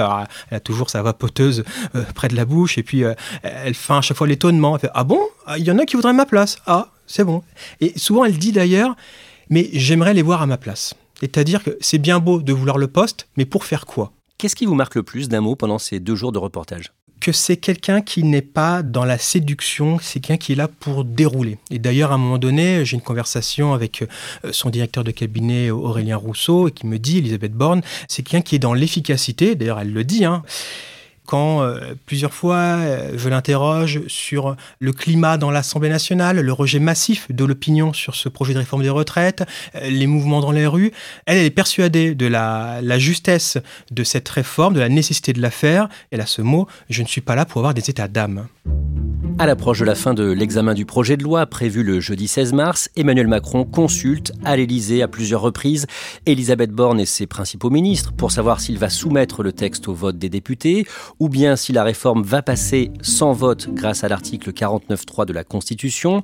elle 0.51 0.57
a 0.57 0.61
toujours 0.61 0.91
sa 0.91 1.03
vapoteuse 1.03 1.65
euh, 1.95 2.03
près 2.15 2.29
de 2.29 2.37
la 2.37 2.45
bouche 2.45 2.79
et 2.79 2.83
puis 2.83 3.05
euh, 3.05 3.15
elle 3.43 3.75
fait 3.75 3.93
à 3.95 4.01
chaque 4.01 4.17
fois 4.17 4.27
l'étonnement. 4.27 4.77
Elle 4.77 4.81
fait 4.83 4.91
Ah 4.95 5.05
bon? 5.05 5.21
Ah, 5.47 5.59
Il 5.59 5.65
y 5.65 5.71
en 5.71 5.79
a 5.79 5.85
qui 5.85 5.97
voudraient 5.97 6.13
ma 6.13 6.27
place. 6.27 6.59
Ah, 6.67 6.89
c'est 7.07 7.25
bon. 7.25 7.43
Et 7.81 7.93
souvent, 7.99 8.25
elle 8.25 8.39
dit 8.39 8.53
d'ailleurs 8.53 8.95
Mais 9.51 9.69
j'aimerais 9.73 10.15
les 10.15 10.23
voir 10.23 10.43
à 10.43 10.47
ma 10.47 10.57
place. 10.57 10.95
C'est-à-dire 11.21 11.63
que 11.63 11.77
c'est 11.81 11.99
bien 11.99 12.19
beau 12.19 12.43
de 12.43 12.53
vouloir 12.53 12.77
le 12.79 12.89
poste, 12.89 13.29
mais 13.37 13.45
pour 13.45 13.65
faire 13.65 13.87
quoi? 13.87 14.13
Qu'est-ce 14.45 14.57
qui 14.57 14.67
vous 14.67 14.75
marque 14.75 14.97
le 14.97 15.03
plus 15.03 15.31
d'un 15.31 15.41
mot 15.41 15.57
pendant 15.57 15.79
ces 15.79 16.01
deux 16.01 16.17
jours 16.17 16.31
de 16.31 16.37
reportage? 16.39 16.93
Que 17.19 17.33
c'est 17.33 17.57
quelqu'un 17.57 18.03
qui 18.03 18.25
n'est 18.25 18.43
pas 18.43 18.83
dans 18.83 19.07
la 19.07 19.17
séduction, 19.17 19.99
c'est 20.03 20.21
quelqu'un 20.21 20.37
qui 20.37 20.53
est 20.53 20.55
là 20.55 20.69
pour 20.69 21.07
dérouler. 21.07 21.57
Et 21.71 21.79
d'ailleurs, 21.79 22.13
à 22.13 22.17
un 22.17 22.19
moment 22.19 22.37
donné, 22.37 22.85
j'ai 22.85 22.97
une 22.97 23.01
conversation 23.01 23.73
avec 23.73 24.03
euh, 24.03 24.53
son 24.53 24.69
directeur 24.69 25.03
de 25.03 25.13
cabinet, 25.13 25.71
Aurélien 25.71 26.19
Rousseau, 26.19 26.69
et 26.69 26.73
qui 26.73 26.87
me 26.87 26.99
dit, 26.99 27.17
Elisabeth 27.17 27.55
Borne, 27.55 27.81
c'est 28.07 28.23
quelqu'un 28.23 28.43
qui 28.43 28.57
est 28.57 28.59
dans 28.59 28.75
l'efficacité, 28.75 29.55
d'ailleurs 29.55 29.81
elle 29.81 29.95
le 29.95 30.05
dit, 30.05 30.27
hein, 30.27 30.43
quand 31.27 31.63
euh, 31.63 31.95
plusieurs 32.07 32.35
fois 32.35 32.57
euh, 32.57 33.13
je 33.17 33.29
l'interroge 33.29 34.03
sur 34.09 34.57
le 34.79 34.93
climat 34.93 35.39
dans 35.39 35.51
l'Assemblée 35.51 35.89
nationale, 35.89 36.41
le 36.41 36.53
rejet 36.53 36.79
massif 36.79 37.31
de 37.31 37.45
l'opinion 37.45 37.93
sur 37.93 38.15
ce 38.15 38.29
projet 38.29 38.53
de 38.53 38.59
réforme 38.59 38.83
des 38.83 38.91
retraites, 38.91 39.45
euh, 39.75 39.89
les 39.89 40.07
mouvements 40.07 40.41
dans 40.41 40.53
les 40.53 40.67
rues, 40.67 40.93
elle, 41.27 41.39
est 41.39 41.51
persuadée 41.51 42.15
de 42.15 42.27
la, 42.27 42.81
la, 42.83 42.99
justesse 42.99 43.59
de 43.91 44.05
cette 44.05 44.29
réforme, 44.29 44.75
de 44.75 44.81
la 44.81 44.89
nécessité 44.89 45.33
de 45.33 45.41
la 45.41 45.51
faire. 45.51 45.89
Elle 46.11 46.21
a 46.21 46.27
ce 46.27 46.43
mot, 46.43 46.69
je 46.91 47.03
ne 47.03 47.09
suis 47.09 47.21
pas 47.21 47.35
là 47.35 47.45
pour 47.45 47.61
avoir 47.61 47.75
des 47.75 47.89
états 47.91 48.09
d'âme. 48.09 48.47
À 49.37 49.47
l'approche 49.47 49.81
de 49.81 49.85
la 49.85 49.97
fin 49.97 50.15
de 50.15 50.31
l'examen 50.31 50.75
du 50.75 50.87
projet 50.87 51.17
de 51.17 51.25
loi 51.25 51.45
prévu 51.47 51.83
le 51.83 51.99
jeudi 51.99 52.29
16 52.29 52.53
mars, 52.53 52.89
Emmanuel 52.95 53.27
Macron 53.27 53.65
consulte 53.65 54.33
à 54.45 54.57
l'Élysée 54.57 55.03
à 55.03 55.09
plusieurs 55.09 55.41
reprises 55.41 55.89
Elisabeth 56.25 56.71
Borne 56.71 57.01
et 57.01 57.05
ses 57.05 57.27
principaux 57.27 57.69
ministres 57.69 58.13
pour 58.13 58.31
savoir 58.31 58.61
s'il 58.61 58.79
va 58.79 58.91
soumettre 58.91 59.43
le 59.43 59.53
texte 59.53 59.89
au 59.89 59.93
vote 59.93 60.19
des 60.19 60.29
députés 60.29 60.87
ou 61.19 61.29
bien 61.29 61.57
si 61.57 61.73
la 61.73 61.85
réforme 61.85 62.23
va 62.23 62.43
passer 62.43 62.91
sans 63.03 63.33
vote 63.33 63.69
grâce 63.73 64.05
à 64.05 64.09
l'article 64.09 64.53
49.3 64.53 65.27
de 65.27 65.33
la 65.33 65.45
Constitution. 65.45 66.23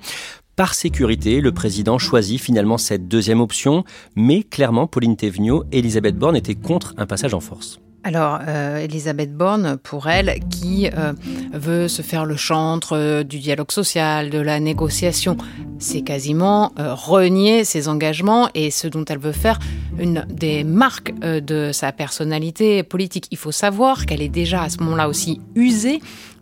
Par 0.56 0.74
sécurité, 0.74 1.40
le 1.40 1.52
président 1.52 1.98
choisit 1.98 2.40
finalement 2.40 2.78
cette 2.78 3.08
deuxième 3.08 3.40
option, 3.40 3.84
mais 4.14 4.42
clairement, 4.42 4.86
Pauline 4.86 5.16
Thévenot 5.16 5.64
et 5.72 5.78
Elisabeth 5.78 6.16
Borne 6.16 6.36
étaient 6.36 6.54
contre 6.54 6.94
un 6.98 7.06
passage 7.06 7.34
en 7.34 7.40
force. 7.40 7.80
Alors, 8.02 8.38
euh, 8.48 8.78
Elisabeth 8.78 9.34
Borne, 9.34 9.76
pour 9.76 10.08
elle, 10.08 10.40
qui 10.48 10.88
euh, 10.88 11.12
veut 11.52 11.86
se 11.86 12.00
faire 12.00 12.24
le 12.24 12.34
chantre 12.34 12.96
euh, 12.96 13.22
du 13.22 13.38
dialogue 13.38 13.70
social, 13.70 14.30
de 14.30 14.38
la 14.38 14.58
négociation, 14.58 15.36
c'est 15.78 16.00
quasiment 16.00 16.72
renier 16.76 17.64
ses 17.64 17.88
engagements 17.88 18.48
et 18.54 18.70
ce 18.70 18.86
dont 18.86 19.04
elle 19.06 19.18
veut 19.18 19.32
faire 19.32 19.58
une 19.98 20.26
des 20.28 20.62
marques 20.62 21.12
de 21.20 21.70
sa 21.72 21.90
personnalité 21.92 22.82
politique. 22.82 23.26
Il 23.30 23.38
faut 23.38 23.52
savoir 23.52 24.04
qu'elle 24.04 24.20
est 24.20 24.28
déjà 24.28 24.62
à 24.62 24.68
ce 24.68 24.78
moment-là 24.82 25.08
aussi 25.08 25.40
usée 25.54 26.00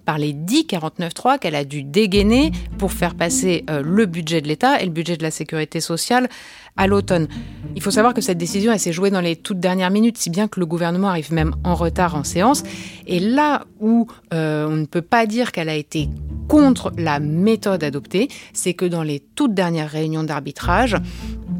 par 0.08 0.16
les 0.16 0.32
10 0.32 0.62
49.3 0.62 1.38
qu'elle 1.38 1.54
a 1.54 1.64
dû 1.64 1.82
dégainer 1.82 2.50
pour 2.78 2.92
faire 2.92 3.14
passer 3.14 3.66
le 3.68 4.06
budget 4.06 4.40
de 4.40 4.48
l'État 4.48 4.80
et 4.80 4.86
le 4.86 4.90
budget 4.90 5.18
de 5.18 5.22
la 5.22 5.30
sécurité 5.30 5.80
sociale 5.80 6.30
à 6.78 6.86
l'automne. 6.86 7.28
Il 7.76 7.82
faut 7.82 7.90
savoir 7.90 8.14
que 8.14 8.22
cette 8.22 8.38
décision, 8.38 8.72
elle 8.72 8.78
s'est 8.78 8.92
jouée 8.92 9.10
dans 9.10 9.20
les 9.20 9.36
toutes 9.36 9.60
dernières 9.60 9.90
minutes, 9.90 10.16
si 10.16 10.30
bien 10.30 10.48
que 10.48 10.60
le 10.60 10.66
gouvernement 10.66 11.08
arrive 11.08 11.32
même 11.34 11.54
en 11.62 11.74
retard 11.74 12.14
en 12.14 12.24
séance. 12.24 12.62
Et 13.06 13.20
là 13.20 13.66
où 13.80 14.06
euh, 14.32 14.66
on 14.66 14.76
ne 14.76 14.86
peut 14.86 15.02
pas 15.02 15.26
dire 15.26 15.52
qu'elle 15.52 15.68
a 15.68 15.74
été 15.74 16.08
contre 16.48 16.90
la 16.96 17.20
méthode 17.20 17.84
adoptée, 17.84 18.28
c'est 18.54 18.72
que 18.72 18.86
dans 18.86 19.02
les 19.02 19.20
toutes 19.20 19.52
dernières 19.52 19.90
réunions 19.90 20.24
d'arbitrage, 20.24 20.96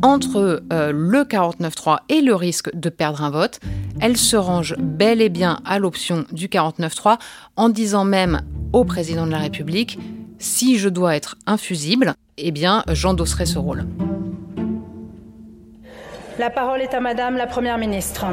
entre 0.02 0.62
euh, 0.72 0.92
le 0.92 1.22
49-3 1.22 1.98
et 2.08 2.20
le 2.20 2.34
risque 2.34 2.74
de 2.74 2.88
perdre 2.88 3.22
un 3.22 3.30
vote, 3.30 3.60
elle 4.00 4.16
se 4.16 4.36
range 4.36 4.74
bel 4.78 5.20
et 5.20 5.28
bien 5.28 5.60
à 5.64 5.78
l'option 5.78 6.24
du 6.32 6.48
49-3 6.48 7.18
en 7.56 7.68
disant 7.68 8.04
même 8.04 8.40
au 8.72 8.84
président 8.84 9.26
de 9.26 9.32
la 9.32 9.38
République 9.38 9.98
si 10.38 10.78
je 10.78 10.88
dois 10.88 11.16
être 11.16 11.36
infusible, 11.46 12.14
eh 12.36 12.50
bien 12.50 12.84
j'endosserai 12.92 13.46
ce 13.46 13.58
rôle. 13.58 13.86
La 16.38 16.50
parole 16.50 16.80
est 16.80 16.94
à 16.94 17.00
Madame 17.00 17.36
la 17.36 17.48
Première 17.48 17.78
ministre. 17.78 18.26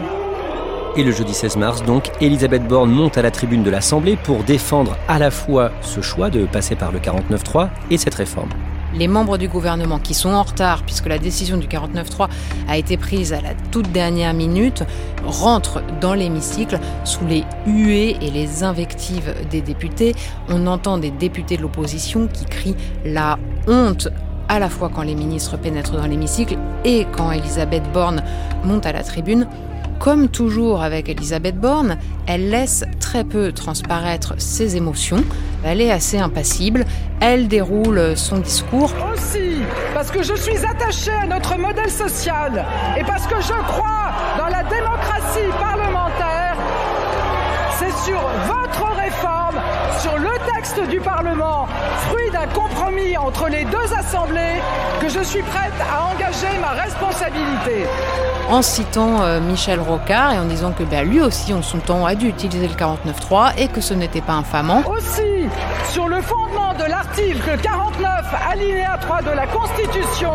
Et 0.95 1.03
le 1.03 1.11
jeudi 1.11 1.33
16 1.33 1.57
mars, 1.57 1.83
donc, 1.83 2.11
Elisabeth 2.21 2.65
Borne 2.67 2.89
monte 2.91 3.17
à 3.17 3.21
la 3.21 3.31
tribune 3.31 3.63
de 3.63 3.69
l'Assemblée 3.69 4.15
pour 4.15 4.43
défendre 4.43 4.95
à 5.09 5.19
la 5.19 5.31
fois 5.31 5.71
ce 5.81 6.01
choix 6.01 6.29
de 6.29 6.45
passer 6.45 6.75
par 6.75 6.91
le 6.91 6.99
49-3 6.99 7.69
et 7.89 7.97
cette 7.97 8.15
réforme. 8.15 8.49
Les 8.97 9.09
membres 9.09 9.37
du 9.37 9.49
gouvernement 9.49 9.99
qui 9.99 10.13
sont 10.13 10.29
en 10.29 10.43
retard, 10.43 10.83
puisque 10.83 11.07
la 11.07 11.17
décision 11.17 11.57
du 11.57 11.67
49-3 11.67 12.29
a 12.69 12.77
été 12.77 12.95
prise 12.95 13.33
à 13.33 13.41
la 13.41 13.53
toute 13.71 13.91
dernière 13.91 14.33
minute, 14.33 14.83
rentrent 15.25 15.83
dans 15.99 16.13
l'hémicycle 16.13 16.79
sous 17.03 17.25
les 17.25 17.43
huées 17.67 18.15
et 18.21 18.31
les 18.31 18.63
invectives 18.63 19.33
des 19.49 19.59
députés. 19.59 20.15
On 20.47 20.65
entend 20.65 20.97
des 20.97 21.11
députés 21.11 21.57
de 21.57 21.61
l'opposition 21.61 22.27
qui 22.27 22.45
crient 22.45 22.77
la 23.03 23.37
honte 23.67 24.07
à 24.47 24.59
la 24.59 24.69
fois 24.69 24.89
quand 24.93 25.01
les 25.01 25.15
ministres 25.15 25.57
pénètrent 25.57 25.97
dans 25.97 26.07
l'hémicycle 26.07 26.57
et 26.85 27.05
quand 27.11 27.31
Elisabeth 27.31 27.83
Borne 27.91 28.23
monte 28.63 28.85
à 28.85 28.93
la 28.93 29.03
tribune. 29.03 29.47
Comme 29.99 30.27
toujours 30.27 30.83
avec 30.83 31.09
Elisabeth 31.09 31.59
Borne, 31.59 31.97
elle 32.27 32.49
laisse 32.49 32.83
très 32.99 33.23
peu 33.23 33.51
transparaître 33.51 34.35
ses 34.37 34.75
émotions. 34.75 35.23
Elle 35.63 35.81
est 35.81 35.91
assez 35.91 36.19
impassible. 36.19 36.85
Elle 37.21 37.47
déroule 37.47 38.15
son 38.15 38.37
discours. 38.37 38.91
Aussi, 39.13 39.61
parce 39.93 40.11
que 40.11 40.21
je 40.21 40.35
suis 40.35 40.63
attachée 40.65 41.11
à 41.11 41.25
notre 41.25 41.57
modèle 41.57 41.89
social 41.89 42.65
et 42.97 43.03
parce 43.03 43.25
que 43.25 43.41
je 43.41 43.53
crois 43.67 44.11
dans 44.37 44.47
la 44.47 44.63
démocratie 44.63 45.49
parlementaire, 45.59 46.55
c'est 47.79 47.93
sur 48.05 48.21
votre 48.45 48.95
réforme, 48.95 49.59
sur 49.99 50.17
le 50.17 50.34
texte 50.65 50.89
du 50.89 50.99
Parlement, 50.99 51.67
fruit 52.07 52.31
d'un 52.31 52.47
compromis 52.47 53.15
entre 53.17 53.49
les 53.49 53.65
deux 53.65 53.93
assemblées, 53.95 54.61
que 54.99 55.09
je 55.09 55.19
suis 55.19 55.43
prête 55.43 55.73
à 55.79 56.05
engager 56.05 56.57
ma 56.59 56.69
responsabilité. 56.69 57.85
En 58.49 58.61
citant 58.63 59.21
euh, 59.21 59.39
Michel 59.39 59.79
Rocard 59.79 60.33
et 60.33 60.39
en 60.39 60.45
disant 60.45 60.71
que 60.71 60.83
bah, 60.83 61.03
lui 61.03 61.21
aussi, 61.21 61.53
en 61.53 61.61
son 61.61 61.77
temps, 61.77 62.05
a 62.05 62.15
dû 62.15 62.29
utiliser 62.29 62.67
le 62.67 62.73
49.3 62.73 63.53
et 63.57 63.67
que 63.67 63.81
ce 63.81 63.93
n'était 63.93 64.21
pas 64.21 64.33
infamant. 64.33 64.81
Aussi, 64.87 65.47
sur 65.91 66.07
le 66.07 66.21
fondement 66.21 66.73
de 66.73 66.89
l'article 66.89 67.57
49, 67.61 68.35
alinéa 68.51 68.97
3 68.99 69.21
de 69.21 69.31
la 69.31 69.45
Constitution, 69.45 70.33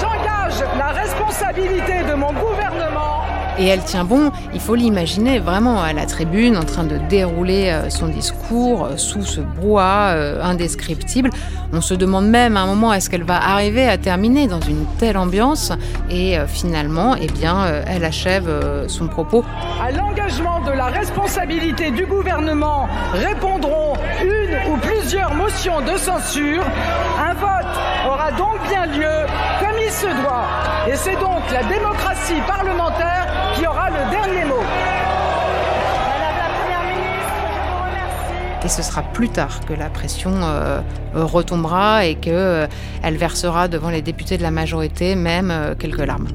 j'engage 0.00 0.64
la 0.78 0.88
responsabilité 0.88 2.04
de 2.08 2.14
mon 2.14 2.32
gouvernement 2.32 3.21
et 3.58 3.66
elle 3.66 3.82
tient 3.82 4.04
bon, 4.04 4.30
il 4.54 4.60
faut 4.60 4.74
l'imaginer 4.74 5.38
vraiment 5.38 5.82
à 5.82 5.92
la 5.92 6.06
tribune 6.06 6.56
en 6.56 6.64
train 6.64 6.84
de 6.84 6.98
dérouler 7.08 7.70
euh, 7.70 7.90
son 7.90 8.08
discours 8.08 8.84
euh, 8.84 8.96
sous 8.96 9.24
ce 9.24 9.40
brouhaha 9.40 10.14
euh, 10.14 10.42
indescriptible. 10.42 11.30
On 11.72 11.80
se 11.80 11.94
demande 11.94 12.28
même 12.28 12.56
à 12.56 12.60
un 12.60 12.66
moment 12.66 12.92
est-ce 12.92 13.10
qu'elle 13.10 13.24
va 13.24 13.36
arriver 13.36 13.86
à 13.88 13.98
terminer 13.98 14.46
dans 14.46 14.60
une 14.60 14.84
telle 14.98 15.16
ambiance? 15.16 15.72
Et 16.10 16.36
finalement, 16.46 17.16
eh 17.18 17.28
bien, 17.28 17.64
elle 17.86 18.04
achève 18.04 18.46
son 18.88 19.08
propos. 19.08 19.42
À 19.82 19.90
l'engagement 19.90 20.60
de 20.60 20.72
la 20.72 20.86
responsabilité 20.86 21.90
du 21.90 22.04
gouvernement 22.04 22.88
répondront 23.14 23.94
une 24.22 24.72
ou 24.72 24.76
plusieurs 24.76 25.34
motions 25.34 25.80
de 25.80 25.96
censure, 25.96 26.62
un 27.32 27.34
vote 27.34 27.76
aura 28.06 28.30
donc 28.32 28.58
bien 28.68 28.86
lieu 28.86 29.26
comme 29.60 29.78
il 29.84 29.90
se 29.90 30.06
doit. 30.06 30.46
Et 30.88 30.96
c'est 30.96 31.16
donc 31.16 31.42
la 31.50 31.62
démocratie 31.64 32.40
parlementaire 32.46 33.26
qui 33.54 33.66
aura 33.66 33.88
le 33.90 34.10
dernier 34.10 34.44
mot. 34.44 34.64
Et 38.64 38.68
ce 38.68 38.82
sera 38.82 39.02
plus 39.02 39.28
tard 39.28 39.60
que 39.66 39.72
la 39.72 39.90
pression 39.90 40.30
euh, 40.42 40.80
retombera 41.14 42.04
et 42.06 42.14
qu'elle 42.14 42.34
euh, 42.34 42.66
versera 43.04 43.66
devant 43.66 43.90
les 43.90 44.02
députés 44.02 44.38
de 44.38 44.42
la 44.42 44.52
majorité 44.52 45.16
même 45.16 45.50
euh, 45.50 45.74
quelques 45.74 46.04
larmes. 46.04 46.28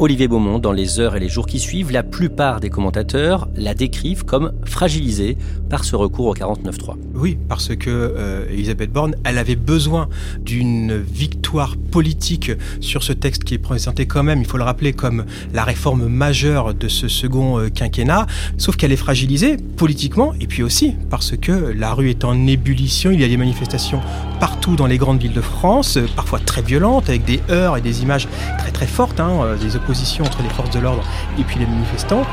Olivier 0.00 0.26
Beaumont, 0.26 0.58
dans 0.58 0.72
les 0.72 0.98
heures 0.98 1.14
et 1.14 1.20
les 1.20 1.28
jours 1.28 1.46
qui 1.46 1.60
suivent, 1.60 1.92
la 1.92 2.02
plupart 2.02 2.58
des 2.58 2.68
commentateurs 2.68 3.48
la 3.54 3.74
décrivent 3.74 4.24
comme 4.24 4.52
fragilisée 4.64 5.38
par 5.70 5.84
ce 5.84 5.94
recours 5.94 6.26
au 6.26 6.34
49-3. 6.34 6.96
Oui, 7.14 7.38
parce 7.48 7.76
que 7.76 7.90
euh, 7.90 8.44
Elisabeth 8.50 8.92
Borne, 8.92 9.14
elle 9.24 9.38
avait 9.38 9.54
besoin 9.54 10.08
d'une 10.40 10.96
victoire 11.00 11.76
politique 11.76 12.50
sur 12.80 13.04
ce 13.04 13.12
texte 13.12 13.44
qui 13.44 13.54
est 13.54 13.58
présenté 13.58 14.06
quand 14.06 14.24
même, 14.24 14.40
il 14.40 14.46
faut 14.46 14.58
le 14.58 14.64
rappeler, 14.64 14.92
comme 14.92 15.26
la 15.52 15.62
réforme 15.62 16.08
majeure 16.08 16.74
de 16.74 16.88
ce 16.88 17.06
second 17.06 17.60
euh, 17.60 17.68
quinquennat, 17.68 18.26
sauf 18.58 18.76
qu'elle 18.76 18.92
est 18.92 18.96
fragilisée 18.96 19.56
politiquement, 19.76 20.34
et 20.40 20.48
puis 20.48 20.64
aussi 20.64 20.94
parce 21.08 21.36
que 21.36 21.52
la 21.52 21.94
rue 21.94 22.10
est 22.10 22.24
en 22.24 22.48
ébullition, 22.48 23.12
il 23.12 23.20
y 23.20 23.24
a 23.24 23.28
des 23.28 23.36
manifestations 23.36 24.00
partout 24.44 24.76
dans 24.76 24.86
les 24.86 24.98
grandes 24.98 25.22
villes 25.22 25.32
de 25.32 25.40
France, 25.40 25.98
parfois 26.14 26.38
très 26.38 26.60
violentes, 26.60 27.08
avec 27.08 27.24
des 27.24 27.40
heurts 27.48 27.78
et 27.78 27.80
des 27.80 28.02
images 28.02 28.28
très 28.58 28.72
très 28.72 28.86
fortes, 28.86 29.18
hein, 29.18 29.40
euh, 29.40 29.56
des 29.56 29.74
oppositions 29.74 30.22
entre 30.22 30.42
les 30.42 30.50
forces 30.50 30.68
de 30.68 30.80
l'ordre 30.80 31.02
et 31.38 31.44
puis 31.44 31.58
les 31.58 31.66
manifestants. 31.66 32.26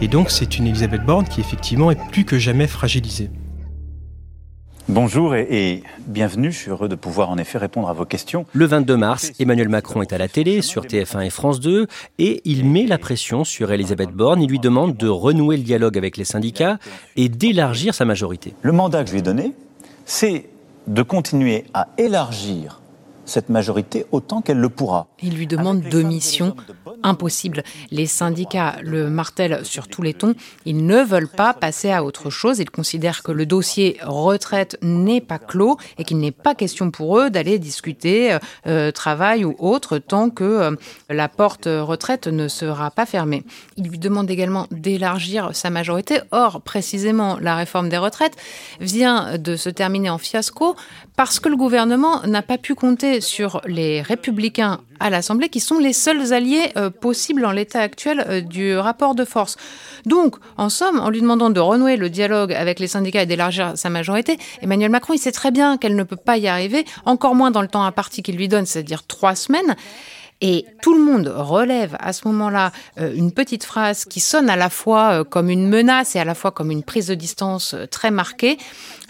Et 0.00 0.08
donc 0.08 0.30
c'est 0.30 0.56
une 0.56 0.68
Elisabeth 0.68 1.04
Borne 1.04 1.28
qui 1.28 1.42
effectivement 1.42 1.90
est 1.90 2.00
plus 2.10 2.24
que 2.24 2.38
jamais 2.38 2.66
fragilisée. 2.66 3.28
Bonjour 4.90 5.34
et, 5.34 5.82
bienvenue, 6.06 6.50
je 6.50 6.56
suis 6.56 6.70
heureux 6.70 6.88
de 6.88 6.94
pouvoir 6.94 7.28
en 7.28 7.36
effet 7.36 7.58
répondre 7.58 7.90
à 7.90 7.92
vos 7.92 8.06
questions. 8.06 8.46
Le 8.54 8.64
22 8.64 8.96
mars, 8.96 9.32
Emmanuel 9.38 9.68
Macron 9.68 10.00
est 10.00 10.14
à 10.14 10.18
la 10.18 10.28
télé 10.28 10.62
sur 10.62 10.86
TF1 10.86 11.26
et 11.26 11.30
France 11.30 11.60
2 11.60 11.86
et 12.18 12.40
il 12.46 12.64
met 12.64 12.86
la 12.86 12.96
pression 12.96 13.44
sur 13.44 13.70
Elisabeth 13.70 14.12
Borne, 14.12 14.40
il 14.40 14.48
lui 14.48 14.58
demande 14.58 14.96
de 14.96 15.06
renouer 15.06 15.58
le 15.58 15.62
dialogue 15.62 15.98
avec 15.98 16.16
les 16.16 16.24
syndicats 16.24 16.78
et 17.16 17.28
d'élargir 17.28 17.94
sa 17.94 18.06
majorité. 18.06 18.54
Le 18.62 18.72
mandat 18.72 19.02
que 19.02 19.08
je 19.08 19.12
lui 19.12 19.18
ai 19.18 19.22
donné, 19.22 19.52
c'est 20.06 20.46
de 20.86 21.02
continuer 21.02 21.66
à 21.74 21.88
élargir 21.98 22.80
cette 23.26 23.50
majorité 23.50 24.06
autant 24.10 24.40
qu'elle 24.40 24.58
le 24.58 24.70
pourra. 24.70 25.06
Il 25.22 25.36
lui 25.36 25.46
demande 25.46 25.82
deux 25.82 26.02
missions 26.02 26.56
impossibles. 27.02 27.62
Les 27.90 28.06
syndicats 28.06 28.76
le 28.82 29.10
martèlent 29.10 29.64
sur 29.64 29.88
tous 29.88 30.02
les 30.02 30.14
tons. 30.14 30.34
Ils 30.64 30.84
ne 30.84 31.02
veulent 31.02 31.28
pas 31.28 31.54
passer 31.54 31.90
à 31.90 32.04
autre 32.04 32.30
chose. 32.30 32.58
Ils 32.58 32.70
considèrent 32.70 33.22
que 33.22 33.32
le 33.32 33.46
dossier 33.46 33.98
retraite 34.02 34.78
n'est 34.82 35.20
pas 35.20 35.38
clos 35.38 35.76
et 35.98 36.04
qu'il 36.04 36.18
n'est 36.18 36.32
pas 36.32 36.54
question 36.54 36.90
pour 36.90 37.18
eux 37.18 37.30
d'aller 37.30 37.58
discuter 37.58 38.32
euh, 38.32 38.38
euh, 38.66 38.90
travail 38.90 39.44
ou 39.44 39.54
autre 39.58 39.98
tant 39.98 40.30
que 40.30 40.44
euh, 40.44 40.76
la 41.08 41.28
porte 41.28 41.66
retraite 41.66 42.26
ne 42.26 42.48
sera 42.48 42.90
pas 42.90 43.06
fermée. 43.06 43.44
Il 43.76 43.88
lui 43.88 43.98
demande 43.98 44.30
également 44.30 44.66
d'élargir 44.70 45.50
sa 45.54 45.70
majorité. 45.70 46.20
Or, 46.30 46.60
précisément, 46.62 47.38
la 47.40 47.56
réforme 47.56 47.88
des 47.88 47.98
retraites 47.98 48.36
vient 48.80 49.38
de 49.38 49.56
se 49.56 49.70
terminer 49.70 50.10
en 50.10 50.18
fiasco 50.18 50.76
parce 51.16 51.40
que 51.40 51.48
le 51.48 51.56
gouvernement 51.56 52.22
n'a 52.26 52.42
pas 52.42 52.58
pu 52.58 52.74
compter 52.74 53.20
sur 53.20 53.60
les 53.66 54.02
républicains 54.02 54.80
à 55.00 55.10
l'Assemblée, 55.10 55.48
qui 55.48 55.60
sont 55.60 55.78
les 55.78 55.92
seuls 55.92 56.32
alliés 56.32 56.72
euh, 56.76 56.90
possibles 56.90 57.44
en 57.44 57.52
l'état 57.52 57.80
actuel 57.80 58.24
euh, 58.28 58.40
du 58.40 58.76
rapport 58.76 59.14
de 59.14 59.24
force. 59.24 59.56
Donc, 60.06 60.36
en 60.56 60.68
somme, 60.68 60.98
en 61.00 61.10
lui 61.10 61.20
demandant 61.20 61.50
de 61.50 61.60
renouer 61.60 61.96
le 61.96 62.10
dialogue 62.10 62.52
avec 62.52 62.80
les 62.80 62.88
syndicats 62.88 63.22
et 63.22 63.26
d'élargir 63.26 63.72
sa 63.76 63.90
majorité, 63.90 64.38
Emmanuel 64.62 64.90
Macron, 64.90 65.14
il 65.14 65.18
sait 65.18 65.32
très 65.32 65.50
bien 65.50 65.76
qu'elle 65.76 65.96
ne 65.96 66.02
peut 66.02 66.16
pas 66.16 66.36
y 66.36 66.48
arriver, 66.48 66.84
encore 67.04 67.34
moins 67.34 67.50
dans 67.50 67.62
le 67.62 67.68
temps 67.68 67.82
imparti 67.82 68.22
qu'il 68.22 68.36
lui 68.36 68.48
donne, 68.48 68.66
c'est-à-dire 68.66 69.06
trois 69.06 69.34
semaines. 69.34 69.76
Et 70.40 70.66
tout 70.82 70.94
le 70.94 71.02
monde 71.02 71.32
relève 71.34 71.96
à 71.98 72.12
ce 72.12 72.28
moment-là 72.28 72.72
euh, 73.00 73.12
une 73.14 73.32
petite 73.32 73.64
phrase 73.64 74.04
qui 74.04 74.20
sonne 74.20 74.48
à 74.48 74.56
la 74.56 74.70
fois 74.70 75.24
comme 75.24 75.50
une 75.50 75.68
menace 75.68 76.14
et 76.16 76.20
à 76.20 76.24
la 76.24 76.34
fois 76.34 76.50
comme 76.50 76.70
une 76.70 76.82
prise 76.82 77.08
de 77.08 77.14
distance 77.14 77.74
très 77.90 78.10
marquée 78.10 78.58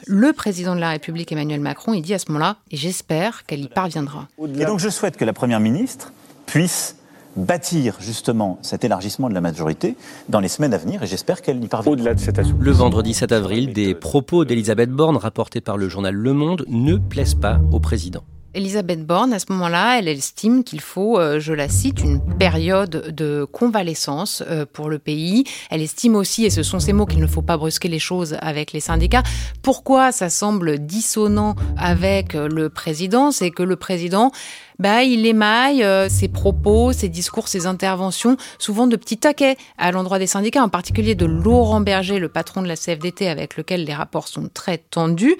le 0.06 0.32
président 0.32 0.74
de 0.74 0.80
la 0.80 0.90
République, 0.90 1.32
Emmanuel 1.32 1.60
Macron, 1.60 1.92
il 1.92 2.02
dit 2.02 2.14
à 2.14 2.18
ce 2.18 2.26
moment-là, 2.28 2.56
et 2.70 2.76
j'espère 2.76 3.44
qu'elle 3.46 3.60
y 3.60 3.68
parviendra. 3.68 4.28
Et 4.58 4.64
donc 4.64 4.80
je 4.80 4.88
souhaite 4.88 5.16
que 5.16 5.24
la 5.24 5.32
Première 5.32 5.60
ministre 5.60 6.12
puisse 6.46 6.96
bâtir 7.36 7.96
justement 8.00 8.58
cet 8.62 8.84
élargissement 8.84 9.28
de 9.28 9.34
la 9.34 9.40
majorité 9.40 9.96
dans 10.28 10.40
les 10.40 10.48
semaines 10.48 10.74
à 10.74 10.78
venir 10.78 11.02
et 11.02 11.06
j'espère 11.06 11.40
qu'elle 11.42 11.62
y 11.62 11.68
parviendra. 11.68 11.92
Au-delà 11.92 12.14
de 12.14 12.20
cet 12.20 12.40
Le 12.58 12.72
vendredi 12.72 13.14
7 13.14 13.30
avril, 13.32 13.72
des 13.72 13.94
propos 13.94 14.44
d'Elisabeth 14.44 14.90
Borne 14.90 15.16
rapportés 15.16 15.60
par 15.60 15.76
le 15.76 15.88
journal 15.88 16.14
Le 16.14 16.32
Monde 16.32 16.64
ne 16.68 16.96
plaisent 16.96 17.36
pas 17.36 17.60
au 17.70 17.78
président. 17.78 18.24
Elisabeth 18.58 19.06
Borne, 19.06 19.32
à 19.32 19.38
ce 19.38 19.46
moment-là, 19.50 20.00
elle 20.00 20.08
estime 20.08 20.64
qu'il 20.64 20.80
faut, 20.80 21.16
euh, 21.16 21.38
je 21.38 21.52
la 21.52 21.68
cite, 21.68 22.00
une 22.00 22.20
période 22.38 23.14
de 23.14 23.44
convalescence 23.44 24.42
euh, 24.48 24.66
pour 24.66 24.88
le 24.88 24.98
pays. 24.98 25.44
Elle 25.70 25.80
estime 25.80 26.16
aussi, 26.16 26.44
et 26.44 26.50
ce 26.50 26.64
sont 26.64 26.80
ces 26.80 26.92
mots, 26.92 27.06
qu'il 27.06 27.20
ne 27.20 27.28
faut 27.28 27.40
pas 27.40 27.56
brusquer 27.56 27.86
les 27.86 28.00
choses 28.00 28.36
avec 28.40 28.72
les 28.72 28.80
syndicats. 28.80 29.22
Pourquoi 29.62 30.10
ça 30.10 30.28
semble 30.28 30.80
dissonant 30.80 31.54
avec 31.76 32.34
euh, 32.34 32.48
le 32.48 32.68
président 32.68 33.30
C'est 33.30 33.52
que 33.52 33.62
le 33.62 33.76
président 33.76 34.32
bah, 34.78 35.02
il 35.02 35.26
émaille 35.26 35.82
euh, 35.82 36.08
ses 36.08 36.28
propos, 36.28 36.92
ses 36.92 37.08
discours, 37.08 37.48
ses 37.48 37.66
interventions, 37.66 38.36
souvent 38.60 38.86
de 38.86 38.94
petits 38.94 39.18
taquets 39.18 39.56
à 39.76 39.90
l'endroit 39.90 40.20
des 40.20 40.28
syndicats, 40.28 40.62
en 40.62 40.68
particulier 40.68 41.16
de 41.16 41.26
Laurent 41.26 41.80
Berger, 41.80 42.20
le 42.20 42.28
patron 42.28 42.62
de 42.62 42.68
la 42.68 42.76
CFDT, 42.76 43.28
avec 43.28 43.56
lequel 43.56 43.84
les 43.84 43.94
rapports 43.94 44.28
sont 44.28 44.48
très 44.52 44.78
tendus. 44.78 45.36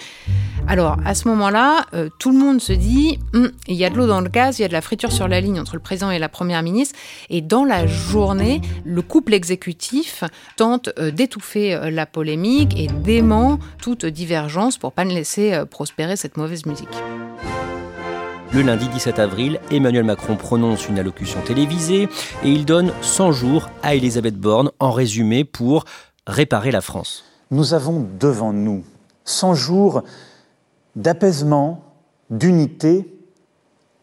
Alors, 0.66 0.96
à 1.04 1.14
ce 1.14 1.28
moment-là, 1.28 1.86
euh, 1.94 2.08
tout 2.18 2.32
le 2.32 2.38
monde 2.38 2.60
se 2.60 2.72
dit, 2.72 3.20
hum, 3.32 3.52
il 3.68 3.76
y 3.76 3.84
a 3.84 3.90
de 3.90 3.96
l'eau 3.96 4.08
dans 4.08 4.20
le 4.20 4.28
gaz, 4.28 4.58
il 4.58 4.62
y 4.62 4.64
a 4.64 4.68
de 4.68 4.72
la 4.72 4.82
friture 4.82 5.12
sur 5.12 5.28
la 5.28 5.40
ligne 5.40 5.60
entre 5.60 5.76
le 5.76 5.82
président 5.82 6.10
et 6.10 6.18
la 6.18 6.28
première 6.28 6.64
ministre, 6.64 6.98
et 7.30 7.40
dans 7.40 7.64
la 7.64 7.86
journée, 7.86 8.60
le 8.84 9.02
couple 9.02 9.34
exécutif 9.34 10.24
tente 10.56 10.90
euh, 10.98 11.12
d'étouffer 11.12 11.78
la 11.92 12.06
polémique 12.06 12.76
et 12.76 12.88
dément 12.88 13.60
toute 13.80 14.04
divergence 14.04 14.78
pour 14.78 14.92
pas 14.92 15.04
ne 15.04 15.14
laisser 15.14 15.62
prospérer 15.70 16.16
cette 16.16 16.36
mauvaise 16.36 16.66
musique. 16.66 16.88
Le 18.50 18.62
lundi 18.62 18.88
17 18.88 19.18
avril, 19.18 19.60
Emmanuel 19.70 20.04
Macron 20.04 20.36
prononce 20.36 20.88
une 20.88 20.98
allocution 20.98 21.38
télévisée 21.42 22.08
et 22.42 22.48
il 22.48 22.64
donne 22.64 22.92
100 23.02 23.32
jours 23.32 23.68
à 23.82 23.94
Elisabeth 23.94 24.36
Borne 24.36 24.70
en 24.80 24.90
résumé 24.90 25.44
pour 25.44 25.84
réparer 26.26 26.70
la 26.70 26.80
France. 26.80 27.24
Nous 27.50 27.74
avons 27.74 28.08
devant 28.18 28.54
nous 28.54 28.84
100 29.24 29.54
jours 29.54 30.02
d'apaisement, 30.96 31.84
d'unité, 32.30 33.14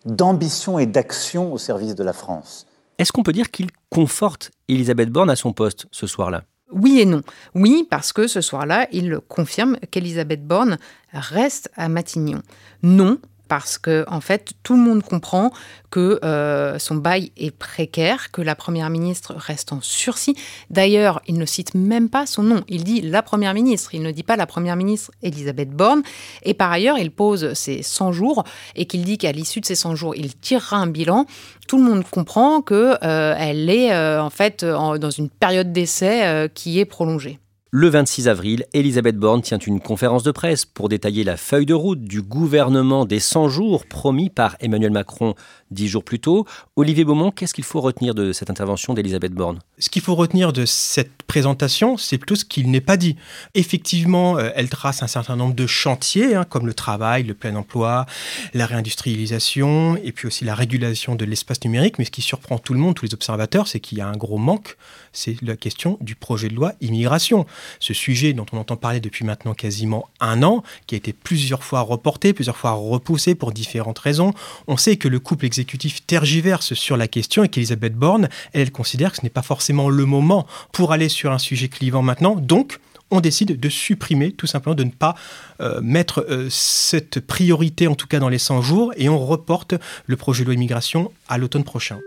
d'ambition 0.06 0.78
et 0.78 0.86
d'action 0.86 1.52
au 1.52 1.58
service 1.58 1.96
de 1.96 2.04
la 2.04 2.14
France. 2.14 2.68
Est-ce 3.00 3.12
qu'on 3.12 3.24
peut 3.24 3.34
dire 3.34 3.50
qu'il 3.50 3.70
conforte 3.90 4.52
Elisabeth 4.68 5.10
Borne 5.10 5.32
à 5.32 5.36
son 5.36 5.54
poste 5.54 5.88
ce 5.90 6.06
soir-là? 6.06 6.44
Oui 6.72 7.00
et 7.00 7.06
non. 7.06 7.22
Oui, 7.56 7.88
parce 7.90 8.14
que 8.14 8.28
ce 8.28 8.42
soir-là, 8.42 8.88
il 8.92 9.20
confirme 9.28 9.78
qu'Elisabeth 9.90 10.46
Borne 10.46 10.78
reste 11.14 11.72
à 11.76 11.90
Matignon. 11.90 12.42
Non, 12.84 13.18
parce 13.48 13.78
que 13.78 14.06
en 14.08 14.22
fait 14.22 14.54
tout 14.64 14.76
le 14.76 14.82
monde 14.82 15.04
comprend 15.04 15.52
que 15.96 16.20
euh, 16.26 16.78
son 16.78 16.96
bail 16.96 17.32
est 17.38 17.52
précaire, 17.52 18.30
que 18.32 18.42
la 18.42 18.54
première 18.54 18.90
ministre 18.90 19.34
reste 19.38 19.72
en 19.72 19.80
sursis. 19.80 20.36
D'ailleurs, 20.70 21.22
il 21.26 21.38
ne 21.38 21.46
cite 21.46 21.74
même 21.74 22.10
pas 22.10 22.26
son 22.26 22.44
nom. 22.44 22.66
Il 22.68 22.84
dit 22.84 23.00
la 23.00 23.22
première 23.22 23.54
ministre. 23.54 23.96
Il 23.96 24.02
ne 24.02 24.12
dit 24.12 24.24
pas 24.24 24.36
la 24.36 24.46
première 24.46 24.76
ministre 24.76 25.12
Elisabeth 25.22 25.70
Borne. 25.70 26.04
Et 26.44 26.54
par 26.54 26.70
ailleurs, 26.70 26.98
il 26.98 27.12
pose 27.12 27.54
ses 27.54 27.82
100 27.82 28.12
jours 28.12 28.44
et 28.76 28.88
qu'il 28.88 29.06
dit 29.06 29.18
qu'à 29.18 29.32
l'issue 29.32 29.62
de 29.62 29.66
ces 29.66 29.76
100 29.76 29.96
jours, 29.96 30.16
il 30.16 30.36
tirera 30.36 30.76
un 30.76 30.88
bilan. 30.88 31.28
Tout 31.66 31.78
le 31.78 31.84
monde 31.84 32.04
comprend 32.12 32.62
que 32.62 32.98
euh, 33.02 33.36
elle 33.38 33.70
est 33.70 33.94
euh, 33.94 34.22
en 34.22 34.30
fait 34.30 34.66
dans 34.66 35.12
une 35.12 35.30
période 35.30 35.72
d'essai 35.72 36.50
qui 36.54 36.80
est 36.80 36.86
prolongée. 36.86 37.40
Le 37.78 37.90
26 37.90 38.30
avril, 38.30 38.64
Elisabeth 38.72 39.18
Borne 39.18 39.42
tient 39.42 39.58
une 39.58 39.82
conférence 39.82 40.24
de 40.24 40.32
presse 40.32 40.64
pour 40.64 40.88
détailler 40.88 41.26
la 41.26 41.36
feuille 41.36 41.66
de 41.66 41.74
route 41.74 42.00
du 42.00 42.22
gouvernement 42.22 43.04
des 43.04 43.20
100 43.20 43.50
jours 43.50 43.86
promis 43.86 44.30
par 44.30 44.56
Emmanuel 44.62 44.92
Macron 44.92 45.36
dix 45.76 45.88
jours 45.88 46.04
plus 46.04 46.20
tôt. 46.20 46.48
Olivier 46.76 47.06
Beaumont, 47.06 47.30
qu'est-ce 47.30 47.54
qu'il 47.54 47.64
faut 47.64 47.82
retenir 47.82 48.16
de 48.16 48.34
cette 48.34 48.50
intervention 48.50 48.96
d'Elisabeth 48.96 49.34
Borne? 49.34 49.60
Ce 49.78 49.90
qu'il 49.90 50.02
faut 50.02 50.16
retenir 50.16 50.54
de 50.54 50.66
cette 50.66 51.12
présentation, 51.28 51.98
c'est 51.98 52.18
plutôt 52.18 52.36
ce 52.36 52.46
qu'il 52.46 52.72
n'est 52.72 52.82
pas 52.82 52.98
dit. 52.98 53.16
Effectivement, 53.54 54.38
euh, 54.38 54.50
elle 54.56 54.70
trace 54.70 55.04
un 55.04 55.08
certain 55.08 55.36
nombre 55.36 55.54
de 55.54 55.68
chantiers, 55.68 56.34
hein, 56.34 56.46
comme 56.46 56.66
le 56.66 56.74
travail, 56.74 57.24
le 57.24 57.34
plein 57.34 57.56
emploi, 57.56 58.06
la 58.54 58.66
réindustrialisation, 58.66 59.98
et 59.98 60.12
puis 60.12 60.28
aussi 60.28 60.46
la 60.46 60.56
régulation 60.56 61.16
de 61.16 61.26
l'espace 61.26 61.64
numérique. 61.64 62.00
Mais 62.00 62.06
ce 62.06 62.12
qui 62.12 62.22
surprend 62.22 62.58
tout 62.58 62.74
le 62.74 62.80
monde, 62.80 62.96
tous 62.96 63.06
les 63.06 63.14
observateurs, 63.14 63.68
c'est 63.68 63.80
qu'il 63.80 63.98
y 63.98 64.02
a 64.02 64.08
un 64.08 64.18
gros 64.18 64.38
manque, 64.38 64.78
c'est 65.12 65.42
la 65.42 65.56
question 65.56 65.98
du 66.02 66.16
projet 66.16 66.48
de 66.48 66.56
loi 66.56 66.74
immigration. 66.82 67.46
Ce 67.80 67.94
sujet 67.94 68.34
dont 68.34 68.46
on 68.52 68.58
entend 68.58 68.78
parler 68.78 69.02
depuis 69.02 69.26
maintenant 69.26 69.54
quasiment 69.54 70.10
un 70.20 70.42
an, 70.44 70.64
qui 70.88 70.96
a 70.96 70.98
été 70.98 71.14
plusieurs 71.14 71.64
fois 71.64 71.82
reporté, 71.82 72.34
plusieurs 72.34 72.58
fois 72.58 72.72
repoussé 72.72 73.36
pour 73.36 73.52
différentes 73.52 74.00
raisons. 74.00 74.34
On 74.68 74.78
sait 74.78 74.96
que 74.96 75.08
le 75.08 75.20
couple 75.20 75.46
exécutif 75.46 75.65
tergiverse 76.08 76.74
sur 76.74 76.98
la 76.98 77.08
question 77.08 77.44
et 77.44 77.50
qu'Elisabeth 77.50 77.96
Borne, 77.96 78.30
elle, 78.54 78.72
considère 78.72 79.12
que 79.12 79.18
ce 79.18 79.24
n'est 79.24 79.30
pas 79.30 79.42
forcément 79.42 79.90
le 79.90 80.06
moment 80.06 80.46
pour 80.72 80.92
aller 80.92 81.10
sur 81.10 81.32
un 81.32 81.40
sujet 81.40 81.68
clivant 81.68 82.02
maintenant. 82.02 82.36
Donc, 82.36 82.80
on 83.12 83.22
décide 83.22 83.60
de 83.60 83.70
supprimer, 83.70 84.32
tout 84.32 84.48
simplement, 84.48 84.76
de 84.76 84.84
ne 84.84 84.92
pas 84.92 85.16
euh, 85.62 85.80
mettre 85.82 86.26
euh, 86.30 86.48
cette 86.50 87.20
priorité, 87.20 87.88
en 87.88 87.96
tout 87.96 88.08
cas 88.08 88.20
dans 88.20 88.30
les 88.30 88.40
100 88.40 88.62
jours, 88.62 88.94
et 88.98 89.10
on 89.10 89.24
reporte 89.24 89.76
le 90.06 90.16
projet 90.16 90.44
de 90.44 90.48
loi 90.48 90.56
immigration 90.56 91.12
à 91.28 91.38
l'automne 91.38 91.64
prochain. 91.64 92.00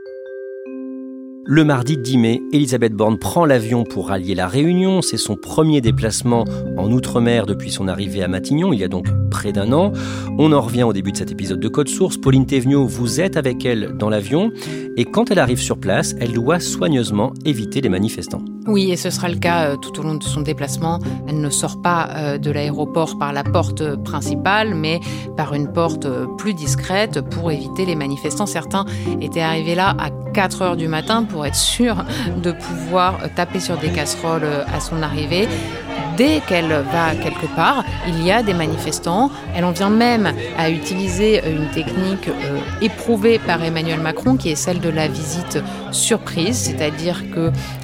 Le 1.50 1.64
mardi 1.64 1.96
10 1.96 2.18
mai, 2.18 2.42
Elisabeth 2.52 2.92
Borne 2.92 3.16
prend 3.16 3.46
l'avion 3.46 3.84
pour 3.84 4.08
rallier 4.08 4.34
la 4.34 4.48
Réunion. 4.48 5.00
C'est 5.00 5.16
son 5.16 5.34
premier 5.34 5.80
déplacement 5.80 6.44
en 6.76 6.92
Outre-mer 6.92 7.46
depuis 7.46 7.70
son 7.70 7.88
arrivée 7.88 8.22
à 8.22 8.28
Matignon, 8.28 8.74
il 8.74 8.80
y 8.80 8.84
a 8.84 8.88
donc 8.88 9.06
près 9.30 9.50
d'un 9.50 9.72
an. 9.72 9.94
On 10.38 10.52
en 10.52 10.61
revient 10.61 10.82
au 10.82 10.92
début 10.92 11.11
de 11.11 11.16
cet 11.16 11.32
épisode 11.32 11.58
de 11.58 11.68
Code 11.68 11.88
Source. 11.88 12.18
Pauline 12.18 12.44
Thévenot, 12.44 12.87
vous 12.87 13.22
êtes 13.22 13.38
avec 13.38 13.64
elle 13.64 13.96
dans 13.96 14.11
l'avion 14.11 14.52
et 14.98 15.06
quand 15.06 15.30
elle 15.30 15.38
arrive 15.38 15.58
sur 15.58 15.78
place, 15.78 16.14
elle 16.20 16.34
doit 16.34 16.61
soigneusement 16.61 17.32
éviter 17.46 17.80
les 17.80 17.88
manifestants. 17.88 18.44
Oui, 18.68 18.90
et 18.92 18.96
ce 18.96 19.09
sera 19.09 19.31
le 19.31 19.37
cas 19.37 19.70
euh, 19.70 19.76
tout 19.76 19.98
au 19.98 20.02
long 20.02 20.16
de 20.16 20.22
son 20.22 20.42
déplacement. 20.42 20.98
Elle 21.26 21.40
ne 21.40 21.48
sort 21.48 21.81
pas 21.81 22.11
euh, 22.11 22.37
de 22.37 22.50
l'aéroport 22.50 23.18
par 23.18 23.33
la 23.33 23.42
porte 23.42 23.96
principale, 24.04 24.74
mais 24.74 25.00
par 25.38 25.54
une 25.54 25.72
porte 25.72 26.04
euh, 26.04 26.26
plus 26.37 26.52
discrète 26.52 27.22
pour 27.22 27.50
éviter 27.50 27.87
les 27.87 27.94
manifestants. 27.94 28.44
Certains 28.44 28.85
étaient 29.22 29.40
arrivés 29.40 29.74
là 29.74 29.96
à 29.98 30.11
4 30.35 30.61
heures 30.61 30.76
du 30.76 30.87
matin 30.87 31.24
pour 31.24 31.46
être 31.46 31.54
sûrs 31.54 32.04
de 32.42 32.52
pouvoir 32.52 33.18
taper 33.35 33.59
sur 33.59 33.78
des 33.78 33.88
casseroles 33.88 34.44
à 34.44 34.81
son 34.81 35.02
arrivée 35.02 35.48
dès 36.18 36.40
qu'elle 36.40 36.68
va 36.68 37.14
quelque 37.14 37.46
part, 37.54 37.85
il 38.09 38.26
y 38.26 38.33
a 38.33 38.42
des 38.42 38.52
manifestants. 38.52 39.31
Elle 39.54 39.64
en 39.64 39.70
vient 39.70 39.88
même 39.88 40.33
à 40.59 40.68
utiliser 40.68 41.40
une 41.48 41.68
technique 41.68 42.28
euh, 42.28 42.59
éprouvée 42.83 43.38
par 43.38 43.62
Emmanuel 43.62 44.00
Macron, 44.00 44.37
qui 44.37 44.50
est 44.50 44.57
celle 44.57 44.81
de 44.81 44.88
la 44.88 45.07
visite 45.07 45.62
surprise, 45.92 46.57
c'est-à-dire 46.57 47.22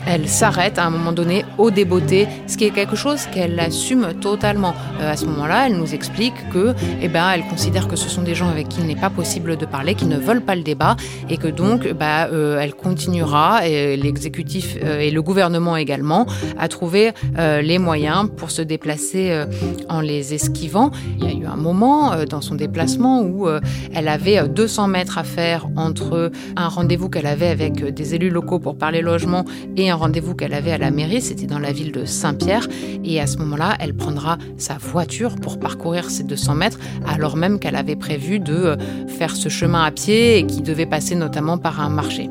qu'elle 0.05 0.29
s'arrête 0.29 0.79
à 0.79 0.85
un 0.85 0.91
moment 0.91 1.13
donné 1.13 1.45
au 1.59 1.71
débeauté, 1.71 2.29
ce 2.47 2.57
qui 2.57 2.65
est 2.65 2.71
quelque 2.71 2.97
chose 2.97 3.27
qu'elle 3.33 3.59
assume 3.61 4.15
totalement. 4.21 4.75
Euh, 5.01 5.13
à 5.13 5.17
ce 5.17 5.27
moment-là, 5.27 5.67
elle 5.67 5.77
nous 5.77 5.95
explique 5.95 6.35
que, 6.53 6.75
eh 7.01 7.09
ben, 7.09 7.31
elle 7.35 7.45
considère 7.45 7.89
que 7.89 7.97
ce 7.97 8.09
sont 8.09 8.23
des 8.23 8.35
gens 8.35 8.49
avec 8.49 8.69
qui 8.69 8.81
il 8.81 8.87
n'est 8.87 8.97
pas 8.97 9.11
possible 9.11 9.57
de 9.57 9.67
parler, 9.67 9.95
qui 9.95 10.07
ne 10.07 10.19
veulent 10.19 10.43
pas 10.43 10.57
le 10.57 10.63
débat, 10.63 10.97
et 11.29 11.37
que 11.37 11.49
donc, 11.49 11.93
bah, 11.93 12.27
euh, 12.27 12.59
elle 12.61 12.75
continuera, 12.75 13.67
et 13.67 13.97
l'exécutif 13.97 14.77
et 14.77 15.11
le 15.11 15.23
gouvernement 15.23 15.77
également, 15.77 16.27
à 16.59 16.69
trouver 16.69 17.13
les 17.37 17.79
moyens 17.79 18.29
pour 18.37 18.51
se 18.51 18.63
déplacer 18.63 19.31
euh, 19.31 19.47
en 19.89 20.01
les 20.01 20.35
esquivant. 20.35 20.91
Il 21.19 21.25
y 21.25 21.29
a 21.29 21.33
eu 21.33 21.47
un 21.47 21.57
moment 21.57 22.13
euh, 22.13 22.25
dans 22.25 22.41
son 22.41 22.55
déplacement 22.55 23.21
où 23.21 23.47
euh, 23.49 23.61
elle 23.95 24.09
avait 24.09 24.49
200 24.49 24.89
mètres 24.89 25.19
à 25.19 25.25
faire 25.25 25.69
entre 25.77 26.31
un 26.57 26.69
rendez-vous 26.69 27.09
qu'elle 27.09 27.27
avait 27.27 27.49
avec 27.49 27.85
des 27.85 28.15
élus 28.15 28.31
locaux 28.31 28.59
pour 28.59 28.77
parler 28.77 29.03
logement 29.03 29.45
et 29.77 29.91
un 29.91 29.94
rendez-vous 29.97 30.35
qu'elle 30.35 30.55
avait 30.55 30.73
à 30.73 30.79
la 30.79 30.91
mairie. 30.91 31.23
C'était 31.23 31.47
dans 31.47 31.59
la 31.59 31.73
ville 31.73 31.93
de 31.93 32.05
Saint-Pierre. 32.05 32.69
Et 33.05 33.21
à 33.21 33.27
ce 33.27 33.39
moment-là, 33.39 33.77
elle 33.81 33.95
prendra 33.95 34.39
sa 34.57 34.75
voiture 34.79 35.37
pour 35.37 35.59
parcourir 35.59 36.11
ces 36.11 36.23
200 36.25 36.55
mètres, 36.55 36.79
alors 37.07 37.37
même 37.37 37.59
qu'elle 37.59 37.77
avait 37.77 37.97
prévu 37.97 38.41
de 38.41 38.77
faire 39.09 39.37
ce 39.37 39.49
chemin 39.49 39.85
à 39.85 39.91
pied 39.91 40.39
et 40.39 40.47
qui 40.47 40.63
devait 40.63 40.87
passer 40.87 41.15
notamment 41.15 41.59
par 41.59 41.81
un 41.81 41.91
marché. 41.91 42.29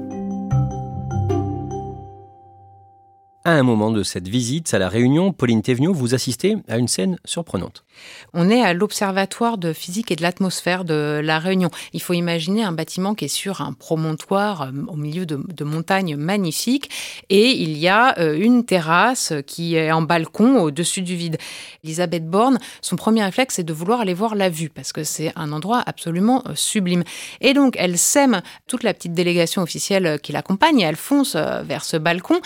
À 3.45 3.51
un 3.51 3.63
moment 3.63 3.91
de 3.91 4.03
cette 4.03 4.29
visite 4.29 4.73
à 4.73 4.79
la 4.79 4.87
Réunion, 4.87 5.33
Pauline 5.33 5.61
Thévenot, 5.61 5.93
vous 5.93 6.15
assistez 6.15 6.55
à 6.69 6.77
une 6.77 6.87
scène 6.87 7.17
surprenante. 7.25 7.83
On 8.33 8.49
est 8.49 8.61
à 8.61 8.73
l'Observatoire 8.73 9.57
de 9.57 9.73
physique 9.73 10.11
et 10.11 10.15
de 10.15 10.21
l'atmosphère 10.21 10.85
de 10.85 11.19
la 11.21 11.39
Réunion. 11.39 11.69
Il 11.91 12.01
faut 12.01 12.13
imaginer 12.13 12.63
un 12.63 12.71
bâtiment 12.71 13.15
qui 13.15 13.25
est 13.25 13.27
sur 13.27 13.59
un 13.59 13.73
promontoire 13.73 14.61
euh, 14.61 14.71
au 14.87 14.95
milieu 14.95 15.25
de, 15.25 15.63
montagnes 15.65 16.15
magnifiques 16.15 16.89
et 17.29 17.49
il 17.49 17.77
y 17.77 17.89
a 17.89 18.17
euh, 18.17 18.39
une 18.39 18.63
terrasse 18.63 19.33
qui 19.45 19.75
est 19.75 19.91
en 19.91 20.01
balcon 20.01 20.61
au-dessus 20.61 21.01
du 21.01 21.17
vide. 21.17 21.37
Elisabeth 21.83 22.25
Borne, 22.25 22.59
son 22.79 22.95
premier 22.95 23.25
réflexe, 23.25 23.55
c'est 23.55 23.63
de 23.63 23.73
vouloir 23.73 23.99
aller 23.99 24.13
voir 24.13 24.35
la 24.35 24.47
vue 24.47 24.69
parce 24.69 24.93
que 24.93 25.03
c'est 25.03 25.33
un 25.35 25.51
endroit 25.51 25.83
absolument 25.85 26.43
euh, 26.47 26.55
sublime. 26.55 27.03
Et 27.41 27.53
donc, 27.53 27.75
elle 27.77 27.97
sème 27.97 28.41
toute 28.67 28.83
la 28.83 28.93
petite 28.93 29.13
délégation 29.13 29.61
officielle 29.61 30.17
qui 30.23 30.31
l'accompagne 30.31 30.79
et 30.79 30.83
elle 30.83 30.95
fonce 30.95 31.35
vers 31.35 31.83
ce 31.83 31.97
balcon 31.97 32.39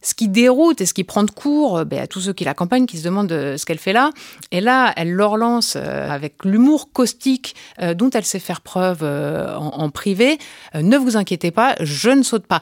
ce 0.00 0.14
qui 0.14 0.28
déroute 0.28 0.80
et 0.80 0.86
ce 0.86 0.94
qui 0.94 1.04
prend 1.04 1.24
de 1.24 1.30
court 1.30 1.78
euh, 1.78 1.84
ben, 1.84 2.00
à 2.00 2.06
tous 2.06 2.20
ceux 2.20 2.32
qui 2.32 2.44
l'accompagnent, 2.44 2.86
qui 2.86 2.98
se 2.98 3.04
demandent 3.04 3.32
euh, 3.32 3.56
ce 3.56 3.66
qu'elle 3.66 3.78
fait 3.78 3.92
là. 3.92 4.10
Et 4.52 4.60
là, 4.60 4.92
elle 4.96 5.12
leur 5.12 5.36
lance 5.36 5.74
euh, 5.76 6.08
avec 6.08 6.44
l'humour 6.44 6.92
caustique 6.92 7.54
dont 7.96 8.10
elle 8.10 8.24
sait 8.24 8.38
faire 8.38 8.60
preuve 8.60 9.02
en, 9.02 9.90
privé. 9.90 10.38
ne 10.74 10.96
vous 10.96 11.16
inquiétez 11.16 11.50
pas, 11.50 11.76
je 11.80 12.10
ne 12.10 12.22
saute 12.22 12.46
pas. 12.46 12.60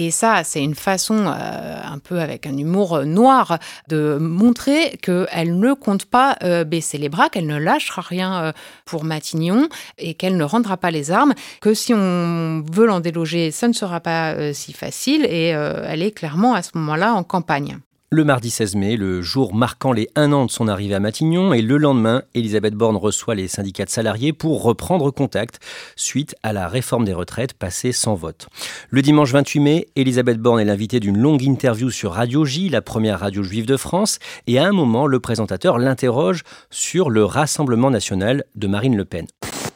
Et 0.00 0.12
ça, 0.12 0.44
c'est 0.44 0.62
une 0.62 0.76
façon, 0.76 1.26
euh, 1.26 1.80
un 1.84 1.98
peu 1.98 2.20
avec 2.20 2.46
un 2.46 2.56
humour 2.56 3.04
noir, 3.04 3.58
de 3.88 4.16
montrer 4.20 4.96
qu'elle 5.02 5.58
ne 5.58 5.72
compte 5.72 6.04
pas 6.04 6.36
euh, 6.44 6.62
baisser 6.62 6.98
les 6.98 7.08
bras, 7.08 7.28
qu'elle 7.28 7.48
ne 7.48 7.58
lâchera 7.58 8.02
rien 8.02 8.44
euh, 8.44 8.52
pour 8.84 9.02
Matignon 9.02 9.68
et 9.98 10.14
qu'elle 10.14 10.36
ne 10.36 10.44
rendra 10.44 10.76
pas 10.76 10.92
les 10.92 11.10
armes, 11.10 11.34
que 11.60 11.74
si 11.74 11.94
on 11.94 12.62
veut 12.70 12.86
l'en 12.86 13.00
déloger, 13.00 13.50
ça 13.50 13.66
ne 13.66 13.72
sera 13.72 13.98
pas 13.98 14.54
si 14.54 14.72
facile. 14.72 15.24
Et 15.24 15.48
elle 15.48 16.02
est 16.02 16.12
clairement 16.12 16.54
à 16.54 16.62
ce 16.62 16.70
moment-là 16.74 17.14
en 17.14 17.24
campagne 17.24 17.80
le 18.10 18.24
mardi 18.24 18.48
16 18.48 18.74
mai, 18.76 18.96
le 18.96 19.20
jour 19.20 19.54
marquant 19.54 19.92
les 19.92 20.08
un 20.16 20.32
an 20.32 20.46
de 20.46 20.50
son 20.50 20.66
arrivée 20.66 20.94
à 20.94 21.00
Matignon, 21.00 21.52
et 21.52 21.60
le 21.60 21.76
lendemain, 21.76 22.22
Elisabeth 22.34 22.72
Borne 22.72 22.96
reçoit 22.96 23.34
les 23.34 23.48
syndicats 23.48 23.84
de 23.84 23.90
salariés 23.90 24.32
pour 24.32 24.62
reprendre 24.62 25.10
contact 25.10 25.60
suite 25.94 26.34
à 26.42 26.54
la 26.54 26.68
réforme 26.68 27.04
des 27.04 27.12
retraites 27.12 27.52
passée 27.52 27.92
sans 27.92 28.14
vote. 28.14 28.48
Le 28.88 29.02
dimanche 29.02 29.32
28 29.32 29.60
mai, 29.60 29.88
Elisabeth 29.94 30.38
Borne 30.38 30.58
est 30.58 30.64
l'invitée 30.64 31.00
d'une 31.00 31.18
longue 31.18 31.42
interview 31.42 31.90
sur 31.90 32.12
Radio 32.12 32.46
J, 32.46 32.70
la 32.70 32.80
première 32.80 33.20
radio 33.20 33.42
juive 33.42 33.66
de 33.66 33.76
France, 33.76 34.20
et 34.46 34.58
à 34.58 34.64
un 34.64 34.72
moment, 34.72 35.06
le 35.06 35.20
présentateur 35.20 35.76
l'interroge 35.78 36.44
sur 36.70 37.10
le 37.10 37.26
Rassemblement 37.26 37.90
national 37.90 38.44
de 38.54 38.68
Marine 38.68 38.96
Le 38.96 39.04
Pen. 39.04 39.26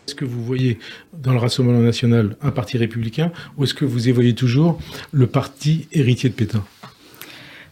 Est-ce 0.06 0.14
que 0.14 0.24
vous 0.24 0.42
voyez 0.42 0.78
dans 1.12 1.32
le 1.32 1.38
Rassemblement 1.38 1.80
national 1.80 2.36
un 2.40 2.50
parti 2.50 2.78
républicain 2.78 3.30
ou 3.58 3.64
est-ce 3.64 3.74
que 3.74 3.84
vous 3.84 4.08
y 4.08 4.10
voyez 4.10 4.34
toujours 4.34 4.78
le 5.12 5.26
parti 5.26 5.86
héritier 5.92 6.30
de 6.30 6.34
Pétain? 6.34 6.64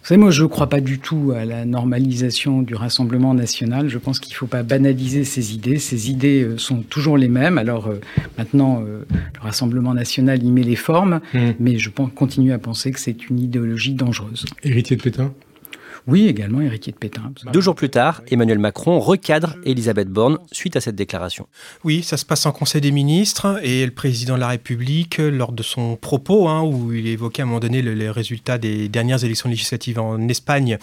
Vous 0.03 0.07
savez, 0.07 0.21
moi, 0.21 0.31
je 0.31 0.43
ne 0.43 0.49
crois 0.49 0.69
pas 0.69 0.81
du 0.81 0.99
tout 0.99 1.33
à 1.37 1.45
la 1.45 1.67
normalisation 1.67 2.63
du 2.63 2.75
Rassemblement 2.75 3.35
national. 3.35 3.89
Je 3.89 3.99
pense 3.99 4.19
qu'il 4.19 4.33
ne 4.33 4.37
faut 4.37 4.47
pas 4.47 4.63
banaliser 4.63 5.25
ces 5.25 5.55
idées. 5.55 5.79
Ces 5.79 6.11
idées 6.11 6.43
euh, 6.43 6.59
sont 6.59 6.79
toujours 6.79 7.19
les 7.19 7.29
mêmes. 7.29 7.59
Alors 7.59 7.87
euh, 7.87 8.01
maintenant, 8.39 8.81
euh, 8.81 9.05
le 9.11 9.41
Rassemblement 9.41 9.93
national 9.93 10.43
y 10.43 10.51
met 10.51 10.63
les 10.63 10.77
formes, 10.77 11.21
mmh. 11.35 11.39
mais 11.61 11.79
je 11.79 11.91
continue 11.91 12.53
à 12.53 12.59
penser 12.59 12.93
que 12.93 12.99
c'est 12.99 13.29
une 13.29 13.39
idéologie 13.39 13.93
dangereuse. 13.93 14.47
Héritier 14.65 14.97
de 14.97 15.03
Pétain? 15.03 15.33
Oui, 16.11 16.27
également 16.27 16.61
héritier 16.61 16.93
de 16.93 16.99
Pétain. 16.99 17.33
Deux 17.53 17.61
jours 17.61 17.75
plus 17.75 17.91
tard, 17.91 18.23
Emmanuel 18.31 18.59
Macron 18.59 18.99
recadre 18.99 19.55
Elisabeth 19.65 20.09
Borne 20.09 20.39
suite 20.51 20.77
à 20.77 20.81
cette 20.81 20.97
déclaration. 20.97 21.47
Oui, 21.85 22.03
ça 22.03 22.17
se 22.17 22.25
passe 22.25 22.47
en 22.47 22.53
Conseil 22.53 22.81
des 22.81 22.91
ministres 22.91 23.61
et 23.63 23.85
le 23.85 23.93
président 23.93 24.35
de 24.35 24.41
la 24.41 24.49
République, 24.49 25.19
lors 25.19 25.53
de 25.53 25.63
son 25.63 25.97
propos, 25.97 26.49
hein, 26.49 26.63
où 26.63 26.93
il 26.93 27.07
évoquait 27.07 27.43
à 27.43 27.45
un 27.45 27.49
moment 27.49 27.61
donné 27.61 27.83
les 27.83 28.11
résultats 28.11 28.59
des 28.59 28.89
dernières 28.89 29.25
élections 29.25 29.49
législatives 29.49 29.99
en 29.99 30.29
Espagne, 30.29 30.79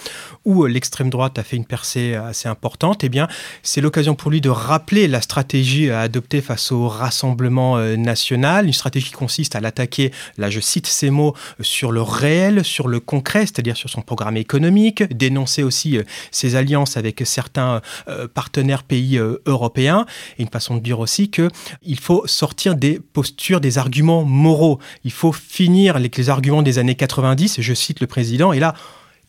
où 0.45 0.65
l'extrême 0.65 1.09
droite 1.09 1.37
a 1.39 1.43
fait 1.43 1.57
une 1.57 1.65
percée 1.65 2.15
assez 2.15 2.47
importante, 2.47 3.03
eh 3.03 3.09
bien, 3.09 3.27
c'est 3.63 3.81
l'occasion 3.81 4.15
pour 4.15 4.31
lui 4.31 4.41
de 4.41 4.49
rappeler 4.49 5.07
la 5.07 5.21
stratégie 5.21 5.89
à 5.89 6.01
adopter 6.01 6.41
face 6.41 6.71
au 6.71 6.87
Rassemblement 6.87 7.77
euh, 7.77 7.95
national, 7.95 8.65
une 8.65 8.73
stratégie 8.73 9.07
qui 9.07 9.13
consiste 9.13 9.55
à 9.55 9.59
l'attaquer, 9.59 10.11
là 10.37 10.49
je 10.49 10.59
cite 10.59 10.87
ces 10.87 11.09
mots, 11.09 11.33
sur 11.59 11.91
le 11.91 12.01
réel, 12.01 12.63
sur 12.63 12.87
le 12.87 12.99
concret, 12.99 13.41
c'est-à-dire 13.41 13.75
sur 13.75 13.89
son 13.89 14.01
programme 14.01 14.37
économique, 14.37 15.03
dénoncer 15.17 15.63
aussi 15.63 15.97
euh, 15.97 16.03
ses 16.31 16.55
alliances 16.55 16.97
avec 16.97 17.21
certains 17.25 17.81
euh, 18.07 18.27
partenaires 18.27 18.83
pays 18.83 19.17
euh, 19.17 19.41
européens, 19.45 20.05
et 20.37 20.43
une 20.43 20.49
façon 20.49 20.75
de 20.75 20.81
dire 20.81 20.99
aussi 20.99 21.29
qu'il 21.29 21.99
faut 21.99 22.25
sortir 22.27 22.75
des 22.75 22.99
postures, 22.99 23.59
des 23.59 23.77
arguments 23.77 24.23
moraux. 24.23 24.79
Il 25.03 25.11
faut 25.11 25.31
finir 25.31 25.95
avec 25.95 26.17
les 26.17 26.29
arguments 26.29 26.61
des 26.61 26.79
années 26.79 26.95
90, 26.95 27.61
je 27.61 27.73
cite 27.73 27.99
le 27.99 28.07
président, 28.07 28.53
et 28.53 28.59
là, 28.59 28.73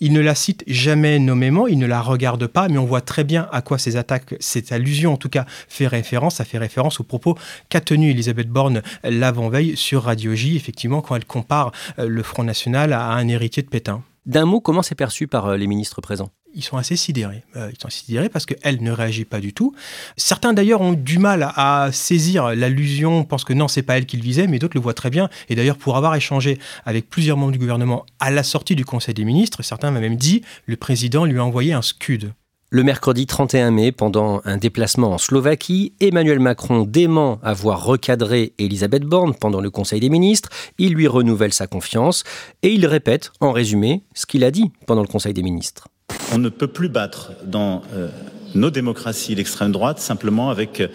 il 0.01 0.13
ne 0.13 0.21
la 0.21 0.37
cite 0.37 0.63
jamais 0.69 1.19
nommément, 1.19 1.67
il 1.67 1.79
ne 1.79 1.87
la 1.87 2.01
regarde 2.01 2.47
pas, 2.47 2.69
mais 2.69 2.79
on 2.79 2.85
voit 2.85 3.01
très 3.01 3.25
bien 3.25 3.49
à 3.51 3.63
quoi 3.63 3.79
ces 3.79 3.97
attaques, 3.97 4.35
cette 4.39 4.71
allusion 4.71 5.15
en 5.15 5.17
tout 5.17 5.29
cas, 5.29 5.45
fait 5.69 5.89
référence. 5.89 6.37
Ça 6.37 6.45
fait 6.45 6.59
référence 6.59 7.01
aux 7.01 7.05
propos 7.05 7.37
qu'a 7.69 7.81
tenu 7.81 8.11
Elisabeth 8.11 8.49
Borne 8.49 8.83
l'avant-veille 9.03 9.77
sur 9.77 10.05
Radio 10.05 10.35
J, 10.35 10.55
effectivement, 10.55 11.01
quand 11.01 11.17
elle 11.17 11.25
compare 11.25 11.73
le 11.97 12.23
Front 12.23 12.45
National 12.45 12.93
à 12.93 13.11
un 13.11 13.27
héritier 13.27 13.65
de 13.65 13.69
Pétain. 13.69 14.03
D'un 14.29 14.45
mot, 14.45 14.61
comment 14.61 14.83
c'est 14.83 14.95
perçu 14.95 15.27
par 15.27 15.57
les 15.57 15.67
ministres 15.67 16.03
présents? 16.03 16.29
Ils 16.55 16.63
sont 16.63 16.77
assez 16.77 16.97
sidérés. 16.97 17.45
ils 17.57 17.81
sont 17.81 17.89
sidérés 17.89 18.29
parce 18.29 18.45
qu'elle 18.45 18.83
ne 18.83 18.91
réagit 18.91 19.25
pas 19.25 19.41
du 19.41 19.55
tout. 19.55 19.75
Certains 20.19 20.53
d'ailleurs 20.53 20.83
ont 20.83 20.93
du 20.93 21.19
mal 21.19 21.51
à 21.57 21.89
saisir 21.93 22.55
l'allusion, 22.55 23.25
pensent 23.25 23.45
que 23.45 23.55
non, 23.55 23.69
c'est 23.69 23.81
pas 23.83 23.97
elle 23.97 24.05
qu'il 24.05 24.21
visait, 24.21 24.47
mais 24.47 24.59
d'autres 24.59 24.77
le 24.77 24.83
voient 24.83 24.93
très 24.93 25.09
bien. 25.09 25.31
Et 25.49 25.55
d'ailleurs, 25.55 25.79
pour 25.79 25.97
avoir 25.97 26.15
échangé 26.15 26.59
avec 26.85 27.09
plusieurs 27.09 27.39
membres 27.39 27.53
du 27.53 27.59
gouvernement 27.59 28.05
à 28.21 28.31
la 28.31 28.43
sortie 28.43 28.77
du 28.77 28.85
Conseil 28.85 29.15
des 29.15 29.25
ministres, 29.25 29.63
certains 29.63 29.91
m'ont 29.91 30.01
même 30.01 30.17
dit 30.17 30.43
le 30.67 30.77
président 30.77 31.25
lui 31.25 31.39
a 31.39 31.45
envoyé 31.45 31.73
un 31.73 31.83
scud. 31.83 32.33
Le 32.71 32.83
mercredi 32.83 33.25
31 33.25 33.71
mai, 33.71 33.93
pendant 33.93 34.43
un 34.45 34.59
déplacement 34.59 35.13
en 35.13 35.17
Slovaquie, 35.19 35.95
Emmanuel 36.01 36.39
Macron 36.39 36.83
dément 36.83 37.41
avoir 37.43 37.83
recadré 37.83 38.53
Elisabeth 38.59 39.05
Borne 39.05 39.33
pendant 39.35 39.63
le 39.63 39.71
Conseil 39.71 40.01
des 40.01 40.11
ministres, 40.11 40.51
il 40.77 40.93
lui 40.93 41.09
renouvelle 41.09 41.55
sa 41.55 41.67
confiance 41.67 42.25
et 42.63 42.69
il 42.69 42.85
répète, 42.85 43.33
en 43.41 43.53
résumé, 43.53 44.03
ce 44.13 44.27
qu'il 44.27 44.45
a 44.45 44.51
dit 44.51 44.71
pendant 44.85 45.01
le 45.01 45.09
Conseil 45.09 45.33
des 45.33 45.43
ministres. 45.43 45.89
On 46.31 46.37
ne 46.37 46.51
peut 46.51 46.67
plus 46.67 46.91
battre 46.91 47.33
dans 47.43 47.81
euh, 47.95 48.11
nos 48.55 48.71
démocraties 48.71 49.35
l'extrême 49.35 49.73
droite 49.73 49.99
simplement 49.99 50.51
avec 50.51 50.83
euh, 50.83 50.89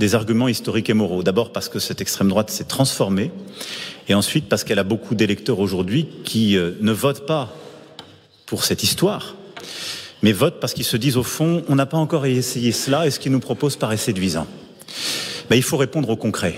des 0.00 0.16
arguments 0.16 0.48
historiques 0.48 0.90
et 0.90 0.94
moraux. 0.94 1.22
D'abord 1.22 1.52
parce 1.52 1.68
que 1.68 1.78
cette 1.78 2.00
extrême 2.00 2.28
droite 2.28 2.50
s'est 2.50 2.64
transformée 2.64 3.30
et 4.08 4.14
ensuite 4.14 4.48
parce 4.48 4.64
qu'elle 4.64 4.80
a 4.80 4.84
beaucoup 4.84 5.14
d'électeurs 5.14 5.60
aujourd'hui 5.60 6.08
qui 6.24 6.56
euh, 6.56 6.72
ne 6.80 6.90
votent 6.90 7.24
pas 7.24 7.54
pour 8.46 8.64
cette 8.64 8.82
histoire 8.82 9.36
mais 10.22 10.32
votent 10.32 10.60
parce 10.60 10.74
qu'ils 10.74 10.84
se 10.84 10.96
disent 10.96 11.16
au 11.16 11.22
fond, 11.22 11.62
on 11.68 11.74
n'a 11.74 11.86
pas 11.86 11.96
encore 11.96 12.26
essayé 12.26 12.72
cela 12.72 13.06
et 13.06 13.10
ce 13.10 13.18
qu'ils 13.18 13.32
nous 13.32 13.40
proposent 13.40 13.76
paraît 13.76 13.96
séduisant. 13.96 14.46
Ben, 15.48 15.56
il 15.56 15.62
faut 15.62 15.76
répondre 15.76 16.08
au 16.08 16.16
concret. 16.16 16.54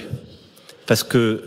Parce 0.86 1.02
que 1.02 1.44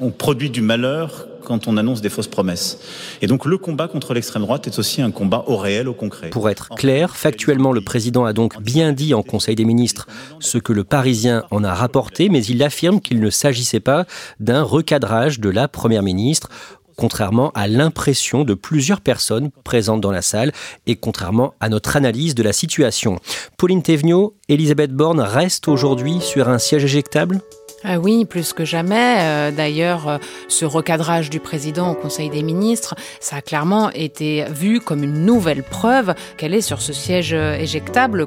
on 0.00 0.10
produit 0.10 0.50
du 0.50 0.62
malheur 0.62 1.26
quand 1.44 1.66
on 1.66 1.76
annonce 1.76 2.00
des 2.00 2.08
fausses 2.08 2.28
promesses. 2.28 2.78
Et 3.22 3.26
donc 3.26 3.44
le 3.44 3.58
combat 3.58 3.88
contre 3.88 4.14
l'extrême 4.14 4.42
droite 4.42 4.66
est 4.66 4.78
aussi 4.78 5.02
un 5.02 5.10
combat 5.10 5.44
au 5.46 5.56
réel, 5.56 5.88
au 5.88 5.94
concret. 5.94 6.30
Pour 6.30 6.48
être 6.48 6.68
clair, 6.76 7.16
factuellement, 7.16 7.72
le 7.72 7.80
président 7.80 8.24
a 8.24 8.32
donc 8.32 8.62
bien 8.62 8.92
dit 8.92 9.14
en 9.14 9.22
Conseil 9.22 9.56
des 9.56 9.64
ministres 9.64 10.06
ce 10.38 10.58
que 10.58 10.72
le 10.72 10.84
Parisien 10.84 11.42
en 11.50 11.64
a 11.64 11.74
rapporté, 11.74 12.28
mais 12.28 12.44
il 12.44 12.62
affirme 12.62 13.00
qu'il 13.00 13.20
ne 13.20 13.30
s'agissait 13.30 13.80
pas 13.80 14.06
d'un 14.38 14.62
recadrage 14.62 15.40
de 15.40 15.50
la 15.50 15.66
Première 15.66 16.02
ministre 16.02 16.48
contrairement 17.00 17.50
à 17.54 17.66
l'impression 17.66 18.44
de 18.44 18.52
plusieurs 18.52 19.00
personnes 19.00 19.50
présentes 19.64 20.02
dans 20.02 20.10
la 20.10 20.20
salle 20.20 20.52
et 20.86 20.96
contrairement 20.96 21.54
à 21.58 21.70
notre 21.70 21.96
analyse 21.96 22.34
de 22.34 22.42
la 22.42 22.52
situation. 22.52 23.18
Pauline 23.56 23.82
Thévenot, 23.82 24.34
Elisabeth 24.50 24.92
Borne 24.92 25.20
reste 25.20 25.66
aujourd'hui 25.66 26.20
sur 26.20 26.50
un 26.50 26.58
siège 26.58 26.84
éjectable? 26.84 27.40
Ah 27.82 27.98
oui, 27.98 28.26
plus 28.26 28.52
que 28.52 28.66
jamais. 28.66 29.16
Euh, 29.20 29.50
d'ailleurs, 29.50 30.06
euh, 30.06 30.18
ce 30.48 30.66
recadrage 30.66 31.30
du 31.30 31.40
président 31.40 31.92
au 31.92 31.94
Conseil 31.94 32.28
des 32.28 32.42
ministres, 32.42 32.94
ça 33.20 33.36
a 33.36 33.40
clairement 33.40 33.90
été 33.92 34.44
vu 34.50 34.80
comme 34.80 35.02
une 35.02 35.24
nouvelle 35.24 35.62
preuve 35.62 36.14
qu'elle 36.36 36.52
est 36.52 36.60
sur 36.60 36.82
ce 36.82 36.92
siège 36.92 37.32
euh, 37.32 37.54
éjectable. 37.54 38.26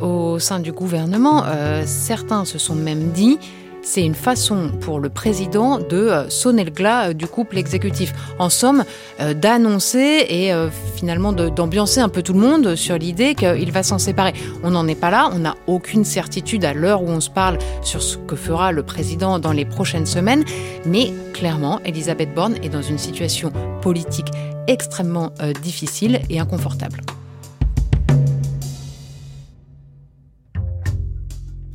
Au 0.00 0.38
sein 0.38 0.58
du 0.58 0.72
gouvernement, 0.72 1.44
certains 1.86 2.44
se 2.44 2.58
sont 2.58 2.74
même 2.74 3.10
dit 3.12 3.38
c'est 3.84 4.04
une 4.04 4.14
façon 4.14 4.70
pour 4.80 4.98
le 4.98 5.08
président 5.08 5.78
de 5.78 5.96
euh, 5.96 6.28
sonner 6.28 6.64
le 6.64 6.70
glas 6.70 7.10
euh, 7.10 7.12
du 7.12 7.26
couple 7.26 7.58
exécutif. 7.58 8.12
En 8.38 8.48
somme, 8.48 8.84
euh, 9.20 9.34
d'annoncer 9.34 10.26
et 10.28 10.52
finalement 10.96 11.32
d'ambiancer 11.32 12.00
un 12.00 12.08
peu 12.08 12.22
tout 12.22 12.32
le 12.32 12.40
monde 12.40 12.74
sur 12.74 12.96
l'idée 12.96 13.34
qu'il 13.34 13.70
va 13.72 13.82
s'en 13.82 13.98
séparer. 13.98 14.32
On 14.62 14.70
n'en 14.70 14.88
est 14.88 14.94
pas 14.94 15.10
là, 15.10 15.30
on 15.32 15.40
n'a 15.40 15.54
aucune 15.66 16.04
certitude 16.04 16.64
à 16.64 16.72
l'heure 16.72 17.02
où 17.02 17.08
on 17.08 17.20
se 17.20 17.30
parle 17.30 17.58
sur 17.82 18.02
ce 18.02 18.16
que 18.16 18.36
fera 18.36 18.72
le 18.72 18.82
président 18.82 19.38
dans 19.38 19.52
les 19.52 19.64
prochaines 19.64 20.06
semaines, 20.06 20.44
mais 20.86 21.12
clairement, 21.32 21.80
Elisabeth 21.84 22.34
Borne 22.34 22.56
est 22.62 22.68
dans 22.68 22.82
une 22.82 22.98
situation 22.98 23.52
politique 23.82 24.28
extrêmement 24.66 25.32
difficile 25.62 26.20
et 26.30 26.40
inconfortable. 26.40 27.00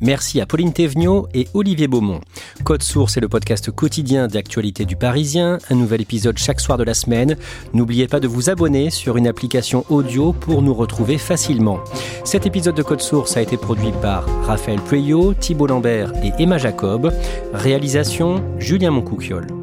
Merci 0.00 0.40
à 0.40 0.46
Pauline 0.46 0.72
Thévenot 0.72 1.28
et 1.34 1.46
Olivier 1.54 1.88
Beaumont. 1.88 2.20
Code 2.64 2.82
Source 2.82 3.16
est 3.16 3.20
le 3.20 3.28
podcast 3.28 3.70
quotidien 3.70 4.28
d'actualité 4.28 4.84
du 4.84 4.96
Parisien, 4.96 5.58
un 5.68 5.74
nouvel 5.74 6.00
épisode 6.00 6.38
chaque 6.38 6.60
soir 6.60 6.78
de 6.78 6.84
la 6.84 6.94
semaine. 6.94 7.36
N'oubliez 7.74 8.08
pas 8.08 8.20
de 8.20 8.28
vous 8.28 8.50
abonner 8.50 8.90
sur 8.90 9.16
une 9.16 9.26
application 9.26 9.84
audio 9.90 10.32
pour 10.32 10.62
nous 10.62 10.74
retrouver 10.74 11.18
facilement. 11.18 11.80
Cet 12.24 12.46
épisode 12.46 12.74
de 12.74 12.82
Code 12.82 13.02
Source 13.02 13.36
a 13.36 13.42
été 13.42 13.56
produit 13.56 13.92
par 14.00 14.24
Raphaël 14.46 14.80
Pueyo, 14.80 15.34
Thibault 15.34 15.66
Lambert 15.66 16.12
et 16.24 16.32
Emma 16.42 16.58
Jacob. 16.58 17.12
Réalisation 17.52 18.42
Julien 18.58 18.90
Moncouquiole. 18.90 19.59